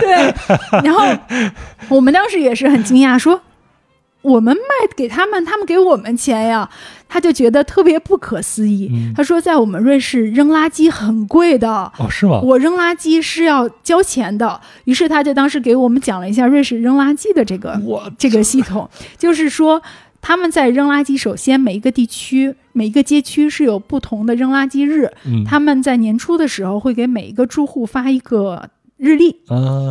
[0.00, 0.34] 对，
[0.82, 1.06] 然后
[1.88, 3.40] 我们当时也是很惊讶，说。
[4.22, 4.62] 我们卖
[4.96, 6.68] 给他们，他们给我们钱呀，
[7.08, 8.90] 他就觉得特别不可思议。
[9.14, 12.40] 他说，在我们瑞士扔垃圾很贵的哦，是吗？
[12.40, 14.60] 我扔垃圾是要交钱的。
[14.82, 17.80] 于是他就当时给我们讲了一下瑞士扔垃圾的这个
[18.18, 19.80] 这个系统，就是说
[20.26, 25.08] 他们在扔垃圾，首先每一个地区、每一个街区是有不同的扔垃圾日。
[25.46, 28.68] 他们在年初的时候会给每一个住户发一个。
[28.96, 29.36] 日历，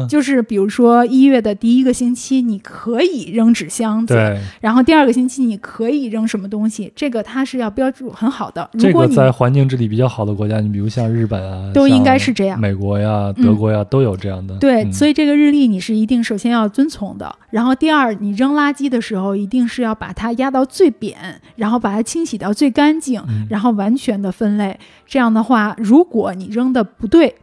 [0.10, 4.15] 就是比如说一月的第一个星期，你可以扔纸箱子，
[4.60, 8.68] 然后第二个星期你可以扔什么东西，这个它是要标注很好的。
[8.80, 12.60] 这个在环境治理比较好的国家，你比如像日本啊，都应该是这样。
[12.60, 14.58] 美国呀、德国呀都有这样的。
[14.58, 17.36] 对，所以这个日历你是一定首先要遵从的。
[17.52, 24.80] 然后第二，你扔垃圾的时候一定是要把它压到最扁，然后把它清洗到最干净，然后完全的分类。
[25.06, 27.36] 这样的话，如果你扔的不对。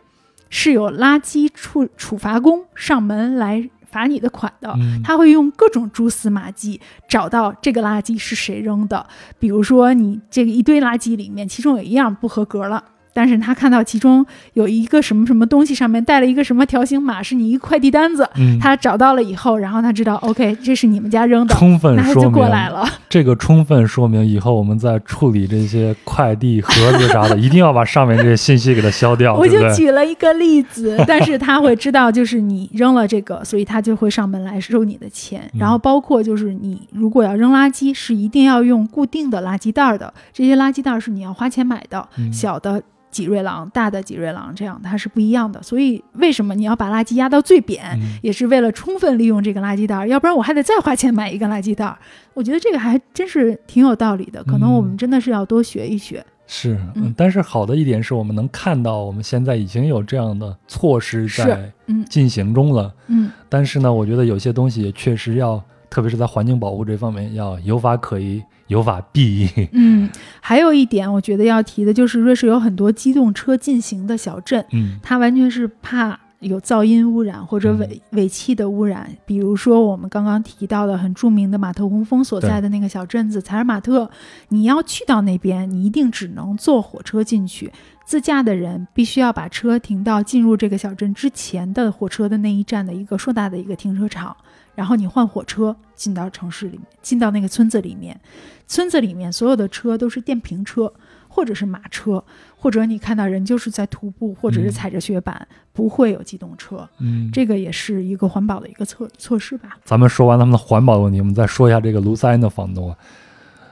[0.52, 9.06] 是有垃圾处处罚工上门来罚你的款的，他会用各种蛛丝马迹找到这个垃圾是谁扔的。
[9.38, 12.84] 比如说，你这个一堆垃圾里面，其中有一样不合格了。
[13.14, 18.28] 但是他看到其中有一个什么什么东西，上面带了一个什么条形码，是你一个快递单子。
[18.60, 22.86] 他找到了以后，然后他知道，OK，这是你们家扔的，充分说明过来了。
[23.08, 29.34] 这个充分说明以后我们在处理这些快递盒子啥的， 一定要把上面这些信息给它消掉。
[29.34, 35.42] 我就举了一个例子，但是他会知道，就是你扔了这个，所以他就会上门来收你的钱。
[35.58, 42.82] 然后包括就是你如果要扔垃圾，是一定要用固定的垃圾袋的，这些垃圾袋是你要花钱买的，小的。
[43.12, 45.62] 脊锐廊、大的脊锐廊，这样它是不一样的。
[45.62, 51.96] 所以为什么你要把垃圾压到最扁，也是为了充分利用这个垃圾袋儿，要不然我还得再花钱买一个垃圾袋儿。
[52.34, 56.24] 我觉得这个还真是挺有道理的，可能我们真的是要多学一学。
[56.46, 61.72] 是，嗯，但是好的一点是我们能看到，我们现在已经有这样的措施在
[62.10, 62.92] 进行中了。
[63.06, 68.42] 嗯，但是呢，我觉得有些东西也确实要，特别是在环境保护这方面，要有法可依。
[68.68, 69.68] 有法必依。
[69.72, 70.08] 嗯，
[70.40, 79.10] 还有一点，我觉得要提的就是，瑞士有很多机动车进行的小镇，嗯，它完全是怕有噪音污染或者尾尾气的污染。
[79.26, 84.10] 比如说我们刚刚提到的很著名的马特洪峰所在的那个小镇子采尔马特，
[84.48, 87.70] 你要去到那边，你一定只能坐火车进去，
[88.06, 94.34] 自驾的人必须要把车停到进入这个小镇之前的火车的那一站的一个硕大的一个停车场。
[94.74, 98.18] 然后你换火车进到城市里面，进到那个村子里面，
[98.66, 100.92] 村子里面所有的车都是电瓶车，
[101.28, 102.22] 或者是马车，
[102.56, 106.88] 或者你看到人就是在徒步，或者是踩着雪板，不会有机动车。
[106.98, 109.76] 嗯，这个也是一个环保的一个措措施吧。
[109.84, 112.94] 咱们说完他们的环保问题，我们再说一下这个卢塞恩的房东。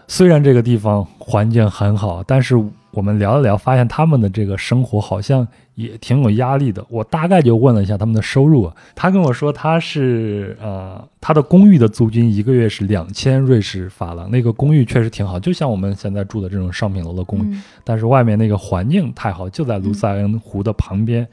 [0.07, 2.57] 虽然这个地方环境很好，但是
[2.91, 5.47] 我们聊了聊，发现他们的这个生活好像
[5.83, 6.85] 也挺有压力的。
[6.89, 14.31] 我大概就问了一下他们的收入，他跟我说他是呃，他的公寓的租金一个月是两千瑞士法郎。
[14.31, 21.27] 那个公寓确实挺好，就像我们现在住的这种商品楼的公寓，但是外面那个环境太好，就在卢塞恩湖的旁边。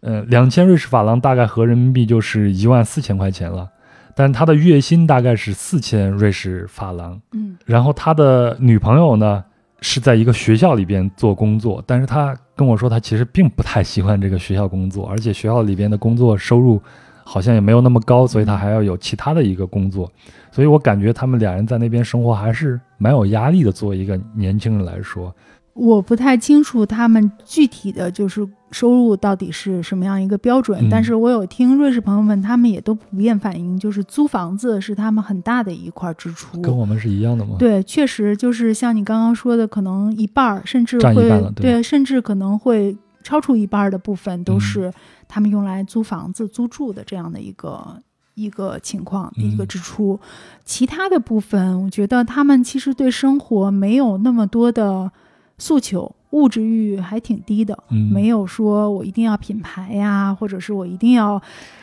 [0.00, 3.68] 呃，两千瑞士法郎大概合人民币就是一万四千块钱了。
[4.16, 9.42] 但他的月薪大概是四千瑞士法郎，嗯，然后他的女朋友呢
[9.80, 16.80] 是在一个学校里边做工作，但是他跟我说他其实并不太喜欢这个学校工作，而且学校里边的工作收入
[17.24, 20.10] 好像也没有那么高，所以他还要有其他的一个工作，
[20.50, 25.34] 所以我感觉他们俩人在那边生活还是蛮有压力的，作为一个年轻人来说。
[25.72, 37.56] 我不太清楚他们具体的就是收入到底是什么样一个标准，但是我有听瑞士朋友们，他们也都普遍反映，就是租房子是他们很大的一块支出，跟我们是一样的吗？
[37.58, 44.92] 对，确实就是像你刚刚说的，可能一半儿甚至会对，甚至可能会超出一半的部分都是
[45.26, 48.00] 他们用来租房子、租住的这样的一个
[48.34, 50.20] 一个情况一个支出，
[50.64, 55.10] 其他的部分，我觉得他们其实对生活没有那么多的。
[55.60, 57.78] 诉求物质欲还挺低的，
[58.12, 61.40] 没有说我一定要品牌呀，或者是我一定要，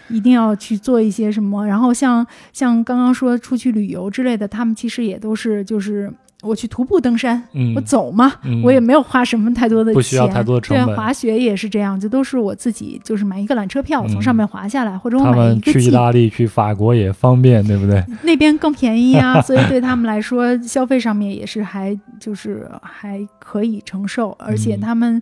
[0.10, 1.66] 一定要去做一些什么。
[1.66, 6.12] 然后像像刚刚说出去旅游之类的，他们其实也都是就是。
[6.44, 7.42] 我去徒步登山，
[7.76, 8.32] 我走嘛，
[8.64, 10.86] 我也没有花什么太多的钱，不需要太多的成本。
[10.86, 15.72] 对，滑雪也是这样，这都是我自己，就是买一个缆车票从上面滑下来，或者我买一个。
[15.72, 18.04] 去意大利、去法国也方便，对不对？
[18.22, 24.30] 那边更便宜啊， 所以对他们来说，消费上面也是还就是还可以承受。
[24.38, 25.20] 而且他们，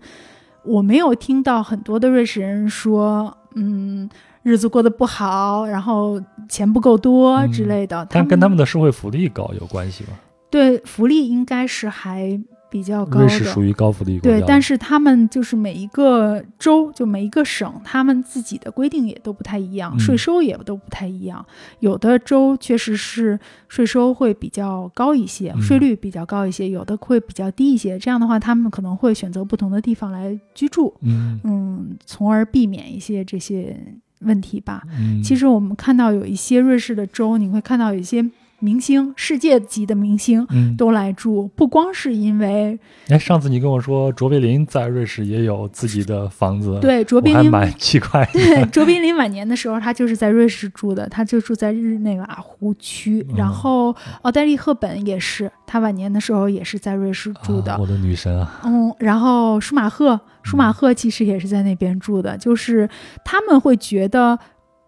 [0.63, 4.09] 我没有听到很多的瑞士人说，嗯，
[4.43, 8.05] 日子过得不好，然后钱不够多之类的。
[8.11, 10.09] 但跟他们的社会福利高有关系吗？
[10.55, 12.39] 对福利应该是还
[12.69, 14.37] 比较高的，瑞士属于高福利国家。
[14.37, 21.45] 对，但是他们就是每一个州，就每一个省，他们自己的规定也都不太一样，税收也都不太一样。
[21.81, 23.37] 有的州确实是
[23.67, 27.99] 税收会比较高一些，税率比较高一些；有的会比较低一些。
[27.99, 33.77] 这样的话，他们可能会选择不同的地方来居住，嗯嗯，从而避免一些这些
[34.21, 34.83] 问题吧。
[35.21, 38.25] 其实我们看到有一些瑞士的州，你会看到有一些。
[38.59, 42.79] 明星，世界级的明星都来住，不光是因为。
[43.09, 48.27] 哎，上次你跟我说卓别林在瑞士也有自己的房子，对，卓别林蛮奇怪。
[48.33, 53.25] 对，卓别林晚年的时候，他就是在瑞士住的，他就住在日内瓦湖区。
[53.35, 57.77] 然后奥黛丽·赫本也是，他晚年的时候也是在瑞士住的。
[57.79, 58.61] 我的女神啊！
[58.63, 62.89] 嗯，然后舒马赫，舒马赫其实也是在那边住的，就是
[63.23, 64.39] 他们会觉得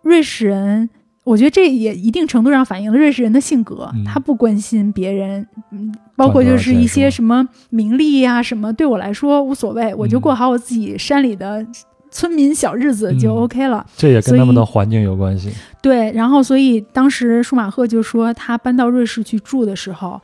[0.01, 0.89] 瑞士人。
[1.27, 11.67] 我觉得这也一定程度上反映了瑞士人的性格，他不关心别人，嗯，包括就是一些什么名利呀什么，对我来说无所谓，我就过好我自己山里的
[12.09, 13.85] 村民小日子就 OK 了。
[13.97, 15.51] 这也跟他们的环境有关系。
[15.81, 20.21] 对，然后所以当时舒马赫就说，他搬到瑞士去住的时候，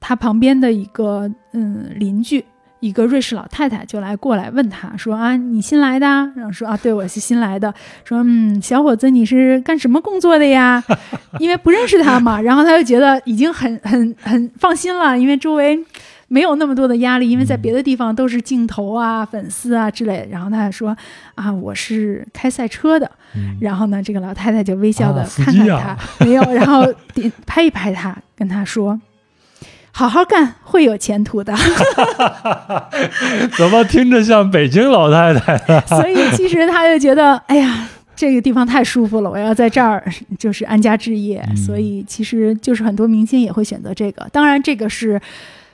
[0.00, 2.42] 他旁边的一个嗯邻居。
[2.80, 7.72] 一个瑞士老太太就来过来问他说：“啊，你新来的？”然后说：“啊，对，我是新来的。”
[8.04, 10.82] 说：“嗯，小伙子，你是干什么工作的呀？”
[11.38, 15.78] 因为不认识他嘛，然后他就觉得已经很很很放心了，因为周围
[16.28, 20.26] 没有那么多的压力，因为在别的地方都是镜头啊、粉丝啊之类。
[20.30, 20.96] 然后他说
[21.36, 23.10] ：“啊，我是开赛车的。”
[23.60, 26.84] 然后呢，这个老太太就微笑的看看他，没有，然后
[27.14, 29.00] 点拍一拍他，跟他说。
[29.92, 31.54] 好好干会有前途的。
[33.56, 35.80] 怎么听着像北京老太太？
[35.86, 40.02] 所以其实他就觉得，哎呀，这个地方太舒服了，我要在这儿
[40.38, 41.44] 就是安家置业。
[41.56, 44.26] 所以其实就是很多明星也会选择这个。
[44.32, 45.20] 当然，这个是。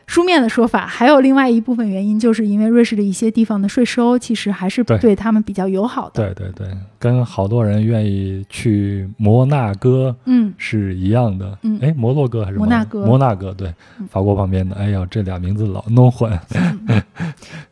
[0.07, 6.33] 书面的说法，还有另外一部分原因，就是因为瑞士的一些地方的税收其实还是对他们比较友好的。
[6.33, 11.59] 对对对，跟好多人愿意去摩纳哥，嗯，是一样的。
[11.63, 13.05] 嗯，哎，摩洛哥还是摩纳哥？
[13.05, 13.75] 摩纳哥，对，
[14.09, 14.77] 法国旁边的。
[14.77, 16.39] 哎呀，这俩名字老弄混。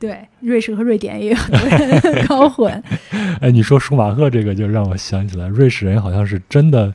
[0.01, 2.83] 对，瑞士和瑞典也有很多人 搞混。
[3.41, 6.93] 哎，你说舒马赫这个，就让我想起来，瑞士人好像是真的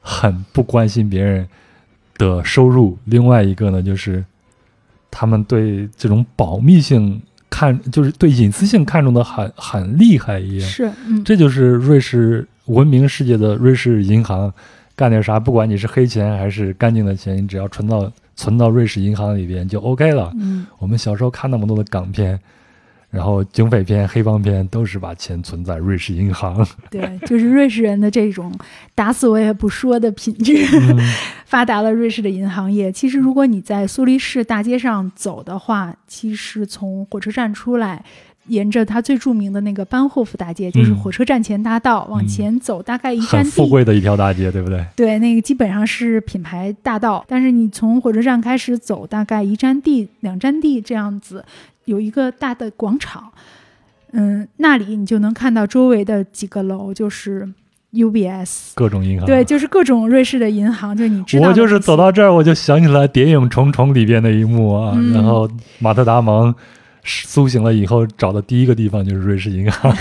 [0.00, 1.48] 很不关心别人
[2.16, 2.96] 的收入。
[3.04, 4.24] 另外一个呢，就是。
[5.18, 10.68] 他们对这种保密性看，就是对隐私性看重的很很厉害一样。
[10.68, 10.92] 是，
[11.24, 14.52] 这就是瑞士闻名世界的瑞士银行，
[14.94, 20.30] 干点啥，不管你是黑钱还是干净的钱，你只要存到存到瑞士银行里边就 OK 了。
[20.38, 22.38] 嗯，我们小时候看那么多的港片。
[23.16, 26.64] 然后警匪片、黑帮片都是把钱存在瑞士银行。
[26.90, 28.52] 对，就是瑞士人的这种
[28.94, 30.54] 打死我也不说的品质，
[31.46, 32.92] 发达了瑞士的银行业。
[32.92, 38.04] 其实，如果你在苏黎世大街上走的话，其实从火车站出来，
[38.48, 44.84] 沿着它最著名的那个班霍夫大街，就是火车站前大道往前走，大概一站地，富贵的一条大街，对不对？
[44.94, 47.24] 对，那个基本上是品牌大道。
[47.26, 51.42] 但是你从火车站开始走，大概一站地、两站地这样子。
[51.86, 53.32] 有一个大的广场，
[54.12, 57.48] 嗯，那里你就能看到周围的几个楼，就是
[57.92, 61.48] UBS 各种银行，对，就是各种瑞士的银行，就你知道。
[61.48, 66.54] 我就是走到这儿，我就想起来《谍影重重》里边的一幕啊，然后马特·达蒙
[67.04, 69.94] 苏醒了以后找的第一个地方就是瑞士银行。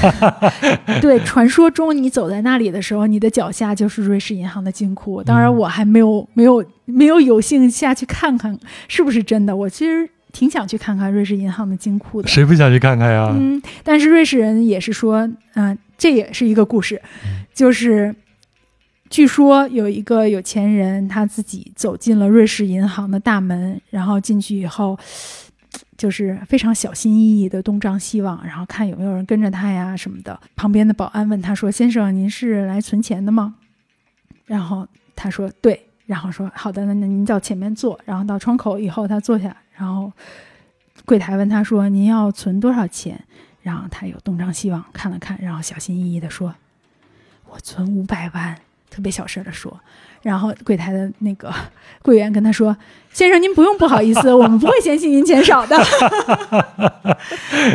[0.99, 5.21] 对，传说中你走在那里的时候，你的脚下就是瑞士银行的金库。
[5.23, 8.57] 当然，我还没有没有没有有幸下去看看
[8.87, 9.55] 是不是真的。
[9.55, 10.09] 我其实。
[10.35, 13.33] 挺想去看看瑞士银行的金库的，谁不想去看看呀？
[13.33, 17.01] 嗯，但是瑞士人也是说，嗯，这也是一个故事，
[17.53, 18.13] 就是
[19.09, 24.99] 据说有一个有钱人他自己走进了瑞士银行的大门，然后进去以后，
[25.97, 30.37] 就是非常小心翼翼的东张西望，然后看有没有人跟着他呀什么的。
[30.57, 33.55] 旁边的保安问他说：“先生，您是来存钱的吗？”
[34.45, 39.55] 然后他说：“对。”然后说：“好的，那那您到前面坐。”然后到窗口以后，他坐下。
[39.77, 40.11] 然后
[41.05, 43.19] 柜台问他说：“您要存多少钱？”
[43.61, 46.53] 然后他又东张西望看了看，然后小心翼翼地说
[47.51, 48.55] ：“我存五百万。”
[48.89, 49.77] 特别小声的说。
[50.21, 51.53] 然后柜台的那个
[52.01, 52.75] 柜员跟他说
[53.11, 55.77] ：“先生，您不用不好意思， 我们不会嫌弃您钱少的。”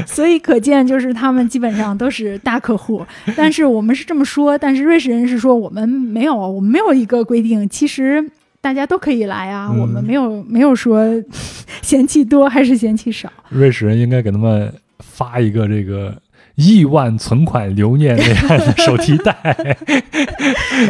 [0.07, 3.07] 所以可见，就是他们基本上都是大客户。
[3.37, 7.69] 但是我们是这么说，但是瑞士人是说我们没有，我们没有一个规定。
[7.69, 8.31] 其实。
[8.61, 11.05] 大家都可以来啊，我们没有没有说
[11.83, 13.33] 嫌弃多还是嫌弃少。
[13.49, 16.15] 瑞士人应该给他们发一个这个
[16.57, 19.35] 亿万存款留念那样的手提袋，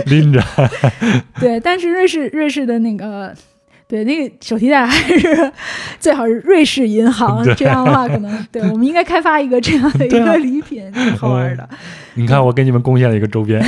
[0.07, 0.43] 拎着。
[1.39, 3.35] 对，但是瑞士瑞士的那个。
[3.91, 5.53] 对，那个手提袋还是
[5.99, 11.68] 最好是瑞士银行， 这样的话可能对，我们应该开发一个这样的 一个礼品，挺好玩的。
[12.14, 13.61] 你看，我给你们贡献了一个周边，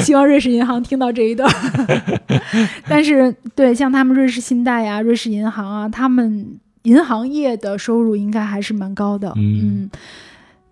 [0.00, 1.46] 希望瑞士银行听到这一段。
[2.88, 9.30] 但是，对，像他们瑞士信贷呀、瑞士银行啊，他们银行业的收入应该还是蛮高的。
[9.36, 9.90] 嗯，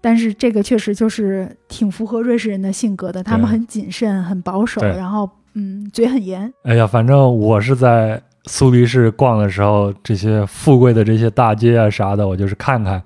[0.01, 5.29] 但是这个确实就是挺符合瑞士人的性格的，他们很谨慎、很保守，然后。
[5.55, 6.53] 嗯，嘴很严。
[6.65, 13.03] 哎呀，反正我是在苏黎世逛的时候，这些富贵的这些大街啊啥的，我就是看看。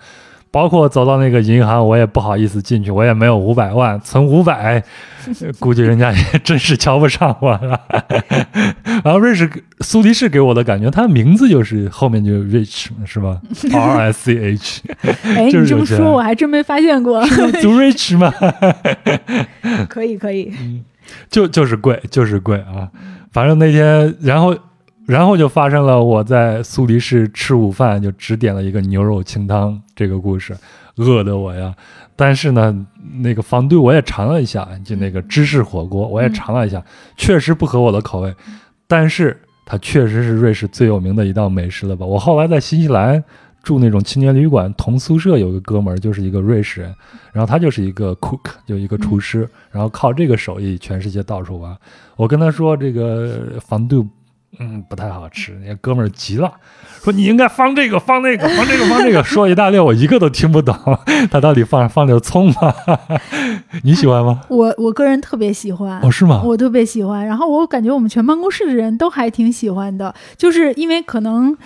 [0.49, 4.82] 包括走到那个银行，我也不好意思进去，我也没有五百万，存五百，
[5.61, 7.78] 估计人家也真是瞧不上我了。
[9.05, 13.38] 然后瑞士苏黎世给我的感觉，它名字就是后面就 rich 是吧？
[13.70, 14.82] R I C H。
[15.24, 17.22] 哎，你这么说，我还真没发现过。
[17.61, 18.32] 就 rich 吗？
[19.90, 20.51] 可以，可以。
[21.31, 22.89] 就 就是贵，就是贵啊！
[23.33, 24.57] 反正那天，然后，
[25.07, 30.57] 然后就发生了我在苏黎世吃午饭，就只点了一个牛肉清汤这个故事，
[30.97, 31.75] 饿得我呀！
[32.17, 32.87] 但是呢，
[33.21, 36.83] 那个方队我也尝了一下，就那个芝士火锅我也尝了一下，
[37.17, 38.35] 确实不合我的口味，
[38.87, 42.07] 但是它确实是瑞士最有名的一道美食了吧？
[42.07, 43.23] 我后来在新西兰。
[43.67, 46.95] 住那种青年旅馆，同宿舍有个哥们儿，就是一个瑞士人，
[47.33, 51.77] 然后他就是一个 cook，就一个厨师，然后靠这个手艺全世界到处玩。
[52.14, 54.07] 我跟他说这个防度，
[54.61, 55.61] 嗯，不太好吃。
[55.67, 56.53] 那哥们儿急了，
[57.03, 60.73] 说你应该放这个，放那个，放这个，放这个， 说一大溜，我一个都听不懂。
[61.29, 62.73] 他到底放放点葱吗？
[63.83, 64.43] 你喜欢吗？
[64.49, 66.01] 我我个人特别喜欢。
[66.03, 66.41] 哦，是吗？
[66.45, 67.27] 我特别喜欢。
[67.27, 71.59] 然后我感觉我们全办公室的人都还挺喜欢的，就是因为可能。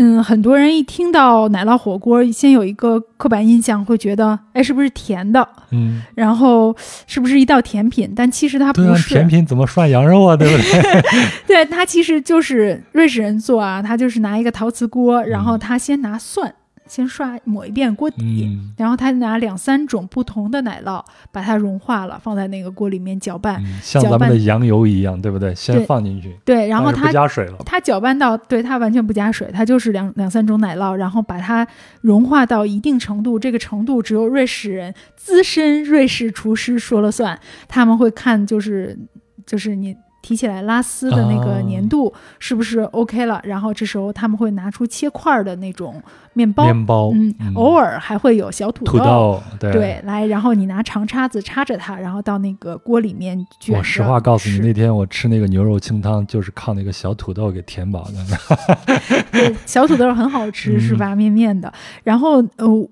[0.00, 5.46] 嗯，很多人一听到奶酪火锅，先有一个刻板印象，会觉得，哎，是不是甜的？
[5.72, 6.74] 嗯，然后
[7.06, 8.12] 是不是一道甜品？
[8.14, 9.08] 但其实它不是。
[9.08, 10.36] 甜品怎么涮羊肉啊？
[10.36, 11.02] 对不对？
[11.48, 16.54] 对，它其实就是瑞士人做啊，他就是拿一个陶瓷锅，然后他先拿蒜。
[16.88, 25.54] 先刷抹一遍锅底，然后他拿两三种不同的奶酪把它融化了，放在那个锅里面搅拌，像咱们的羊油一样，对不对？
[25.54, 31.66] 先放进去，对，然后他不加水了，他搅拌到，对他完全不加水，他就是两两三种奶酪，然后把它
[32.00, 38.98] 融化到一定程度，这个程度只有瑞士人资深瑞士厨师说了算，他们会看就是
[39.46, 39.94] 就是你。
[40.20, 43.40] 提起来拉丝的那个粘度是不是 OK 了？
[43.44, 46.02] 然后这时候他们会拿出切块的那种
[46.32, 53.76] 面包，面包，嗯，偶尔还会有小土豆，土豆，对，来，然后你拿长叉子插着它，然后到那个锅里面卷。
[53.76, 58.66] 我实话告诉你，那天我吃那个牛肉清汤，就是靠那个小土豆给填饱的。
[59.32, 61.14] 对，小土豆很好吃，是吧？
[61.14, 61.72] 面面的。
[62.02, 62.88] 然后，呃。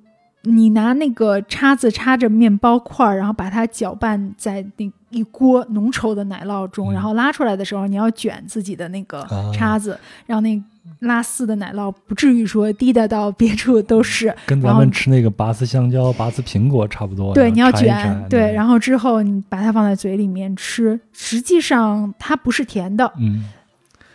[0.46, 10.62] 你拿那个叉子插着面包块儿，然后把它搅拌在那一锅浓稠的奶酪中，然后拉出来的时候，你要卷自己的那个叉子，让那
[11.00, 14.34] 拉丝的奶酪不至于说滴答到别处都是。
[14.46, 17.34] 跟咱们吃那个拔丝香蕉、拔丝苹果差不多。
[17.34, 23.12] 对，你要卷，对，然后之后你把它放在嘴里面吃，实际上它不是甜的。
[23.18, 23.44] 嗯。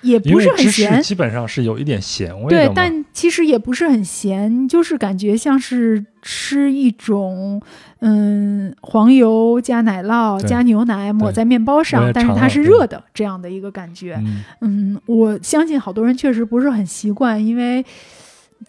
[0.01, 2.49] 也不是很咸，基本上是有一点咸味的。
[2.49, 7.61] 对，但其实也不是很咸，就是感觉像是吃一种，
[7.99, 14.21] 嗯，黄油加奶酪加牛奶抹在面包上，但是它是热的这样的一个感觉。
[14.61, 17.83] 嗯，我相信好多人确实不是很习惯，因为。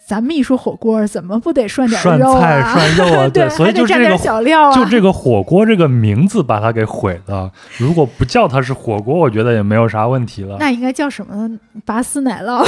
[0.07, 2.73] 咱们一说火锅，怎么不得涮点肉啊？
[2.73, 4.75] 涮肉啊，对，所以就这个小料啊。
[4.75, 7.51] 就这个火锅这个名字把它给毁了。
[7.79, 10.57] 如果不叫它是火锅，我觉得也没有啥问题了。
[10.59, 11.49] 那应该叫什么？
[11.85, 12.65] 拔丝奶酪，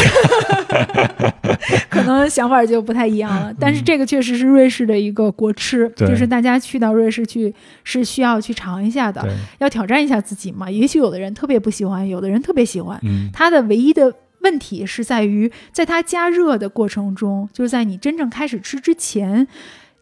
[1.89, 3.53] 可能想法就不太一样了。
[3.59, 7.55] 但是这个确实是瑞士的一个国吃，就是大家去到瑞士去
[7.85, 9.27] 是需要去尝一下的，
[9.59, 10.71] 要挑战一下自己嘛。
[10.71, 12.99] 也许有的人特别不喜欢，有的人特别喜欢。
[13.03, 14.13] 嗯，它的唯一的。
[14.45, 19.49] 问题是在于，在它加热的过程中，就是在你真正开始吃之前，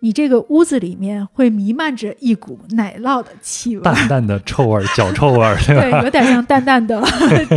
[0.01, 7.01] 你这个屋子里面会弥漫着一股奶酪的气味，淡淡的臭味，脚臭味， 对，有点像淡淡的。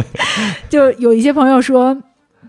[0.70, 1.98] 就有一些朋友说，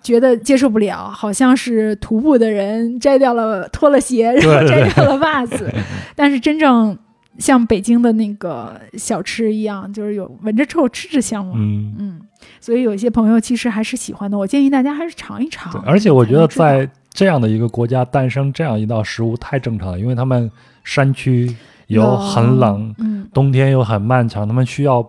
[0.02, 5.72] 觉得接受不了，好像是徒步的人摘掉了脱了鞋，然后摘掉了袜子，
[6.14, 6.96] 但是真正。
[7.38, 11.52] 像北京的那个小吃一样，就是有闻着臭，吃着香嘛。
[11.56, 12.20] 嗯嗯，
[12.60, 14.38] 所以有一些朋友其实还是喜欢的。
[14.38, 15.72] 我建议大家还是尝一尝。
[15.84, 20.50] 而且我觉得在这样的一个国家诞生这样一道食物太正常了，因为他们
[20.84, 21.54] 山区
[21.86, 25.06] 有很冷，嗯，冬天又很漫长，他们需要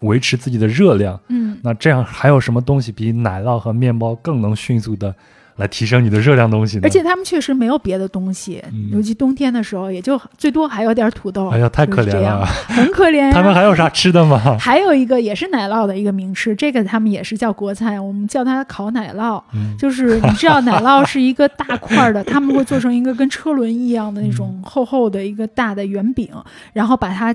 [0.00, 1.18] 维持自己的热量。
[1.28, 5.14] 嗯，那这样还有什么东西比奶酪和面包更能迅速的？
[5.60, 11.48] 来提升你的热量东西，而且他们确实没有别的东西，尤其冬天的时候，也就最多还有点土豆。
[11.50, 13.30] 哎呀，太可怜了，很可怜。
[13.30, 14.56] 他们还有啥吃的吗？
[14.58, 19.40] 还有一个也是奶酪的一个名吃，这个他们也是叫国菜，我们叫它烤奶酪。
[19.78, 26.28] 就是你知道奶酪是一个大块的， 他们会做成一个跟车轮一样的那种厚厚的一个大的圆饼，
[26.72, 27.34] 然后把它。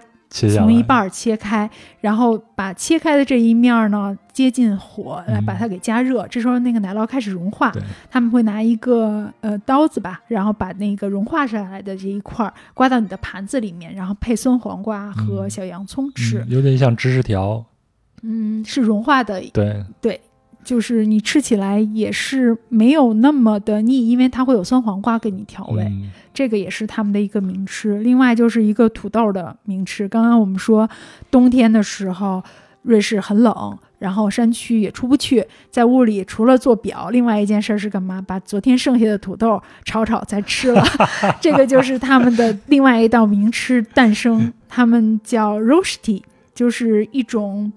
[0.54, 1.70] 从一半切开，
[2.02, 6.28] 然后把切开的这一面呢接近火来把它给加热。
[6.28, 7.72] 这时候那个奶酪开始融化，
[8.12, 17.64] 他们会拿一个呃刀子吧，然后把那个融化下来的这一块刮到你的盘子里面，然后配酸黄瓜和小洋葱吃，有点像芝士条。
[18.22, 19.40] 嗯，是融化的。
[19.54, 20.20] 对对。
[20.66, 25.90] 就是你吃起来也是没有那么的腻，因为它会有酸黄瓜给你调味，
[26.34, 28.00] 这个也是他们的一个名吃。
[28.00, 30.08] 另外就是一个土豆的名吃。
[30.10, 30.90] 刚刚我们说
[31.30, 32.44] 冬天的时候，
[32.82, 38.20] 瑞士很冷，然后山区也出不去，在屋里除了做表，另外一件事是干嘛？
[38.20, 40.84] 把昨天剩下的土豆炒炒再吃了。
[41.40, 46.24] 这个就是他们的另外一道名吃诞生，他们叫 rosti，
[46.56, 47.72] 就是一种。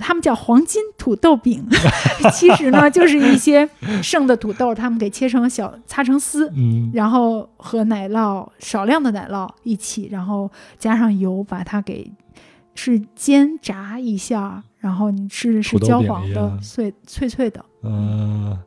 [0.00, 1.64] 他们叫黄金土豆饼，
[2.32, 3.68] 其实呢就是一些
[4.02, 12.10] 剩的土豆，他们给切成小，擦成丝，嗯，然后和奶酪少量的奶酪一起，然后加上油，把它给
[12.74, 17.64] 是煎炸一下，然后你吃的是焦黄的，脆脆脆的。
[17.82, 18.58] 嗯，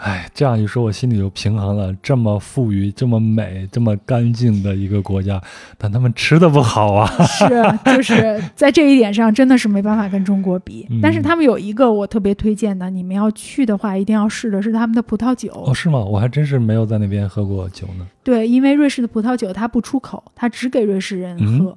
[0.00, 1.94] 哎，这样一说，我心里就平衡了。
[2.02, 5.38] 这么富裕、这么美、这么干净的一个国家，
[5.76, 7.06] 但他们吃的不好啊。
[7.24, 7.48] 是，
[7.94, 10.88] 就是在这一点上，真的是没办法跟中国比。
[11.02, 15.52] 但是他们有一个我特别推荐的，你们要去的话，一定要试的是他们的葡萄酒。
[15.66, 15.98] 哦，是吗？
[15.98, 18.06] 我还真是没有在那边喝过酒呢。
[18.22, 21.76] 对，因为瑞士的葡萄酒它不出口，它只给瑞士人喝。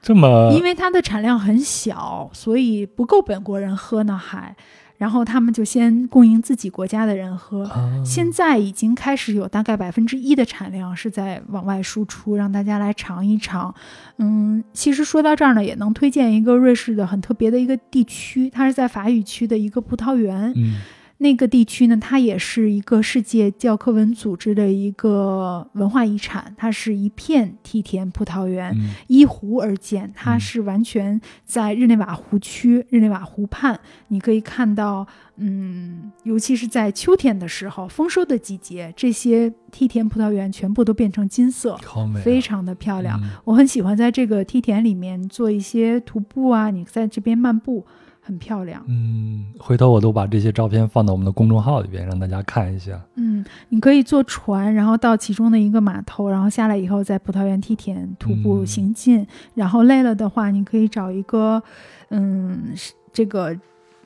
[0.00, 0.54] 这么？
[0.56, 4.56] 因为它的产量很小，所以不够本国人喝呢，还。
[4.98, 7.70] 然后他们就先供应自己国家的人喝，
[8.04, 13.74] 现在已经开始有大概百分之一的产量是在往外输出，让大家来尝一尝。
[14.18, 20.52] 嗯，其实说到这儿呢，也能推荐一个瑞士的很特别的一个地区，它是在法语区的一个葡萄园。
[20.56, 20.74] 嗯。
[21.20, 26.54] 那个地区呢，它也是一个世界教科文组织的一个文化遗产。
[26.56, 28.72] 它是一片梯田葡萄园，
[29.08, 30.12] 依湖而建。
[30.14, 35.04] 它是完全在日内瓦湖区、日内瓦湖畔，你可以看到，
[35.36, 41.76] 嗯，尤其是在秋天的时候，丰收的季节，这些梯田葡萄园全部都变成金色，
[42.22, 43.20] 非常的漂亮。
[43.44, 47.84] 我很喜欢在这个梯田里面做一些徒步啊，你在这边漫步。
[48.28, 53.00] 很漂亮，嗯，回头我都把这些照片放到我们的公众号里边，让大家看一下。
[53.14, 61.62] 嗯，你可以坐船，然后到其中的一个码头，然后下来以后在葡萄园梯田徒步行进，然后累了的话，你可以找一个，
[62.10, 62.74] 嗯，
[63.14, 63.56] 这个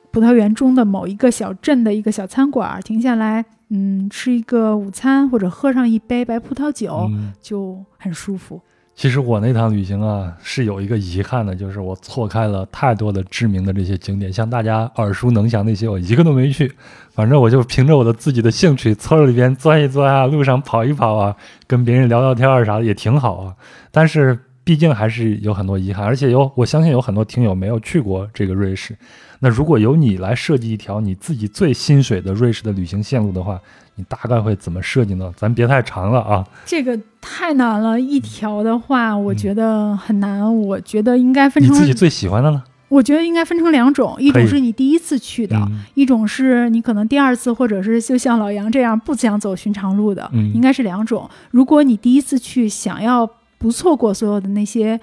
[0.09, 7.11] 葡萄园中的某一个小镇的一个小餐馆停下来，嗯，吃一个午餐或者喝上一杯白葡萄酒，
[7.41, 8.61] 就很舒服。
[8.95, 16.71] 其实我那趟旅行啊，是有一个遗憾的，就是我错开了太多的知名的这些景点，像大家耳熟能详那些，我一个都没去。
[17.11, 21.35] 反正我就凭着我的自己的兴趣，村里边钻一钻啊，路上跑一跑啊，
[21.67, 23.55] 跟别人聊聊天儿啥的也挺好啊。
[23.91, 28.95] 但是毕竟还是有很多遗憾，而且有我相信有很多听友没有去过这个瑞士。
[29.39, 33.59] 那如果由你来设计一条你自己最心水的瑞士的旅行线路的话，
[33.95, 35.31] 你大概会怎么设计呢？
[35.35, 36.43] 咱别太长了啊！
[36.65, 40.41] 这个太难了，一条的话，我觉得很难。
[40.61, 42.63] 我觉得应该分成你自己最喜欢的呢？
[42.89, 45.59] 我觉得应该分成两种，一种是你第一次去的，
[45.93, 51.29] 一种是你可能第二次，或者是就像老杨这样不想走寻常路的，应该是两种。
[51.51, 54.99] 如果你第一次去，想要不错过所有的那些。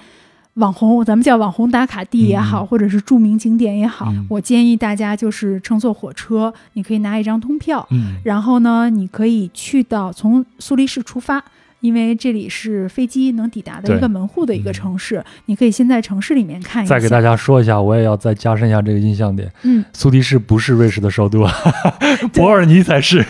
[0.61, 7.84] 网红，咱们叫网红打卡地也好，或者是著名景点也好，我建议大家就是乘坐火车，你可以拿一张通票，
[8.22, 11.42] 然后呢，你可以去到从苏黎世出发。
[11.81, 16.95] 因为这里是飞机能抵达的一个门户的一个城市，你可以先在城市里面看一下。
[16.95, 19.51] 再给大家说一下，我也要再加深一下这个印象点。
[19.62, 21.47] 嗯，苏黎世不是瑞士的首都，
[22.35, 23.24] 伯尔尼才是。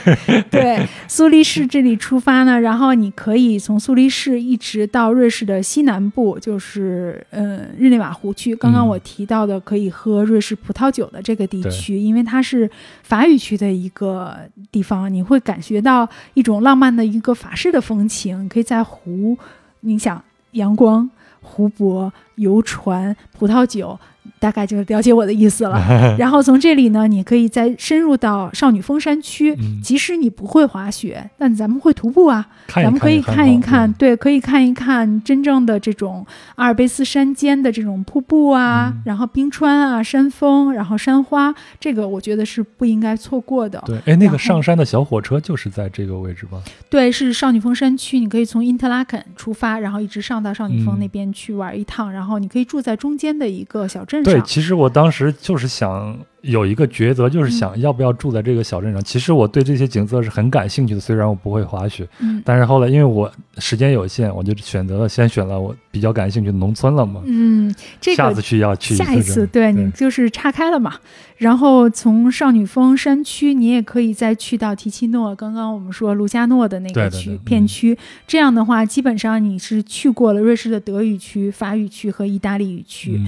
[0.51, 8.57] 对， 苏黎世这里出发呢，然后你可以从苏黎世一直到瑞士的西南部，就是嗯日内瓦湖区。
[8.57, 12.69] 刚刚我提到的可以喝瑞士葡萄酒的这个地区，因为它是
[13.03, 14.37] 法语区的一个
[14.73, 18.40] 地方，你会感觉到一种浪漫的一个法式的风情。
[18.43, 19.37] 你可以在湖，
[19.81, 20.23] 你想
[20.53, 21.11] 阳光、
[21.43, 23.99] 湖泊、游船、葡萄酒。
[24.41, 25.79] 大概就了解我的意思了。
[26.19, 29.57] 然后从这里呢，你可以再深入到少女峰山区。
[29.83, 43.83] 即使你不会滑雪，但咱们会徒步啊，咱们可以看一看，对，可以看一看真正的这种阿尔卑斯山间的这种瀑布啊，然后冰川啊、山峰，然后山花，这个我觉得是不应该错过的。
[43.85, 46.63] 对，哎，那个上山的小火车就是在这个位置吗？
[46.89, 54.30] 对，是少女峰山区，你可以从因特拉肯出发，然后一直上到少女峰那边去玩一趟，然后你可以住在中间的一个小镇上。
[54.33, 56.19] 对，其实我当时就是想。
[56.43, 59.05] 有一个抉择，就是想要不要住在这个小镇上。
[59.05, 62.09] 其实我对这些景色是很感兴趣的，虽然我不会滑雪，
[62.47, 67.21] 但是后来因为我时间有限，我就选择了先选了我比较感兴趣的农村了嘛。
[67.27, 67.71] 嗯，
[68.01, 70.95] 这个下次去要去下一次，对你就是岔开了嘛。
[71.37, 77.99] 然后从少女峰山区，你也可以再去到提奇诺，刚刚我们说卢加诺的那个区片区。
[78.27, 83.21] 这样的话，基本上你是去过了瑞士的德语区、法语区和意大利语区。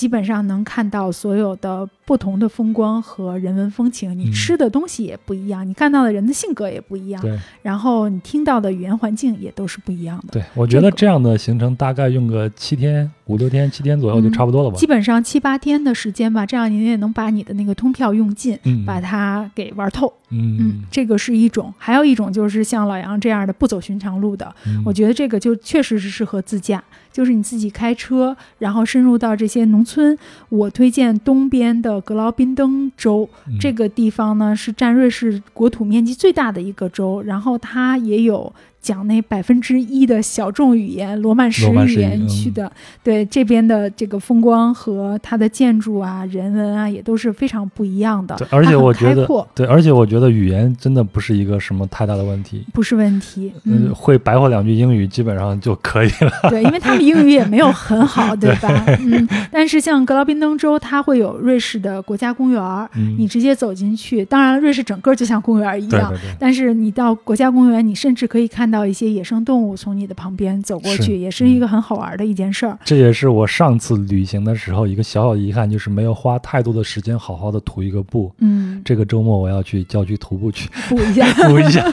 [0.00, 7.38] 基本上能看到所有的不同的风光和人文风情，你吃的东西也不一样，你看到的人的性格也不一样，对。
[7.62, 10.32] 然后你听到的语言环境也都是不一样的。
[10.32, 14.76] 对，我觉得这样的行程大概用个七天、五六天、七天左右就差不多了吧。
[14.76, 20.12] 基本上七八天的时间吧，这样你也能把你的那个通票用尽，把它给玩透。
[20.30, 24.52] 嗯，这个是一种，还有一种就是像老杨这样的不走寻常路的，
[24.84, 26.82] 我觉得这个就确实是适合自驾。
[27.12, 30.16] 就是你自己开车，然后深入到这些农村。
[30.48, 33.28] 我推荐东边的格劳宾登州，
[33.60, 42.70] 这个地方呢是占瑞士国土面积最大的一个州，然后它也有讲那百分之一的小众语言罗曼史语言去的，
[43.02, 48.34] 对这边的这个风光和它的建筑啊、人文啊，也都是非常不一样的。
[48.36, 53.52] 对，而且我觉得，对，而且我觉得语言真的不是一个什么太大的问题，不是问题。
[53.64, 56.32] 嗯，会白话两句英语基本上就可以了。
[56.48, 58.84] 对，因为他们英语也没有很好， 对吧？
[59.00, 68.69] 嗯，但是像格劳宾登州，它会有瑞士的国家公园，你直接走进去，当然瑞士整个就像公园一样，但是你到国家公园，你甚至可以看。
[68.70, 72.78] 到一些野生动物从你的旁边走过去，也是一个很好玩的一件事儿。
[72.84, 78.32] 这也是我上次旅行的时候一个小小的遗憾，就是没有花太多的时间好好的徒一个步。
[78.38, 81.84] 嗯，这个周末我要去郊区徒步去， 补一下， 补一下。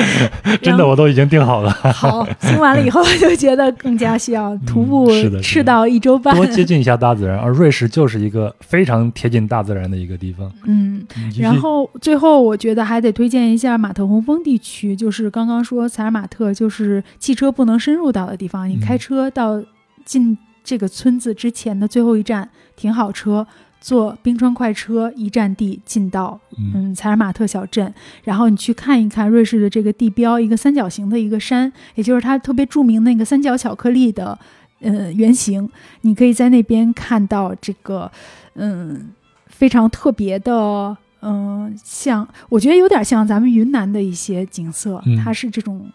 [0.62, 1.70] 真的，我都已经定好了。
[1.70, 5.10] 好，听完了以后就觉得更加需要徒步
[5.42, 7.38] 赤道一周半，多接近一下大自然。
[7.38, 10.50] 而瑞士就是一个非常贴近大自然的一个地方。
[10.64, 11.04] 嗯，
[11.38, 16.19] 然后最后我觉得还得推荐一下马特洪峰地区，就是刚刚说采尔马。
[16.20, 19.62] 马特就是汽车不能深入到的地方，你开车到
[20.04, 22.46] 进这个村子之前的最后一站
[22.76, 23.46] 停好车，
[23.80, 26.94] 坐冰川快车一站地进到嗯。
[26.94, 27.94] 采尔马特小镇，
[28.24, 34.38] 然后你去看一看瑞士的这个地标，一个三角形的一个山，也就是它特别著名那个三角巧克力的
[34.80, 35.70] 呃原型，
[36.02, 38.10] 你可以在那边看到这个
[38.54, 39.10] 嗯
[39.46, 40.96] 非常特别的。
[41.22, 45.90] 嗯，像我觉得有点像咱们云南的一些景色，它是这种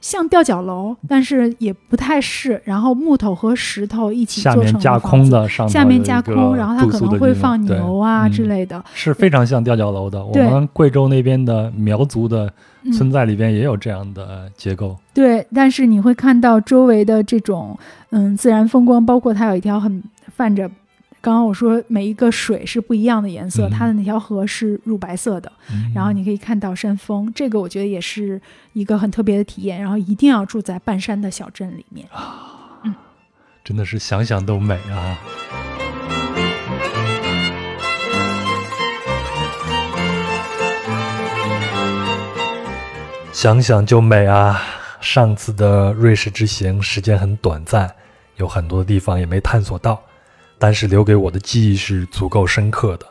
[0.00, 2.60] 像吊脚楼，但是也不太是。
[2.64, 10.24] 然后木头和石头一起做成的架空的，上下面架空，然后它可能会放牛啊之类的，是非常像吊脚楼的。
[10.24, 12.52] 我们贵州那边的苗族的
[12.92, 14.96] 村在里边也有这样的结构。
[15.14, 17.76] 对，但是你会看到周围的这种
[18.10, 20.02] 嗯自然风光，包括它有一条很
[20.36, 20.70] 泛着。
[21.26, 25.50] 刚刚我说每一个水是不一样的颜色，它的那条河是乳白色的，
[25.92, 28.40] 然后你可以看到山峰，这个我觉得也是
[28.74, 29.80] 一个很特别的体验。
[29.80, 32.94] 然后一定要住在半山的小镇里面啊，嗯，
[33.64, 35.18] 真的是想想都美啊！
[43.32, 44.62] 想想就美啊！
[45.00, 47.92] 上次的瑞士之行时间很短暂，
[48.36, 50.00] 有很多地方也没探索到。
[50.58, 53.06] 但是留给我的记忆是足够深刻的，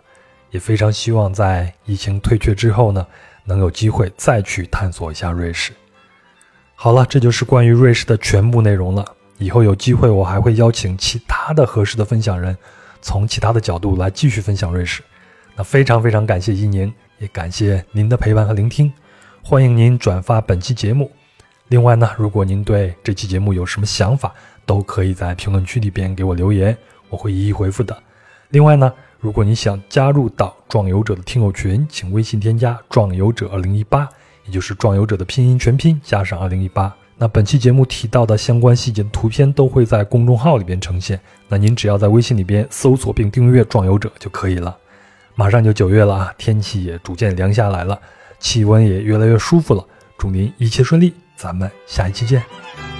[0.51, 3.05] 也非常希望在疫情退却之后呢，
[3.43, 5.71] 能有机会再去探索一下瑞士。
[6.75, 9.05] 好了，这就是关于瑞士的全部内容了。
[9.37, 12.57] 以后有机会我还会邀请其他的合适的分享人，
[13.01, 15.01] 从其他的角度来继续分享瑞士。
[15.55, 18.91] 那非常非常感谢一宁，也感谢您的陪伴和聆听。
[19.41, 21.11] 欢迎您转发本期节目。
[21.67, 24.33] 另外呢，如果您对这期节目有什么想法，
[24.65, 26.77] 都可以在评论区里边给我留言。
[27.15, 27.97] 我会一一回复的。
[28.49, 28.91] 另外呢，
[29.21, 34.07] 如果你想加入到壮游者的听友群，请微信添加“壮游者二零一八”，
[34.45, 36.93] 也就是“壮游者”的拼音全拼加上二零一八。
[37.17, 41.17] 那本期节目提到的相关细节的图片都会在公众号里边呈现。
[41.47, 44.75] 那您只要在微信里边搜索并订阅“壮游者”就可以了。
[45.35, 47.97] 马上就九月了啊，天气也逐渐凉下来了，
[48.39, 49.81] 气温也越来越舒服了。
[50.17, 52.94] 祝您一切顺利，咱们下一期见。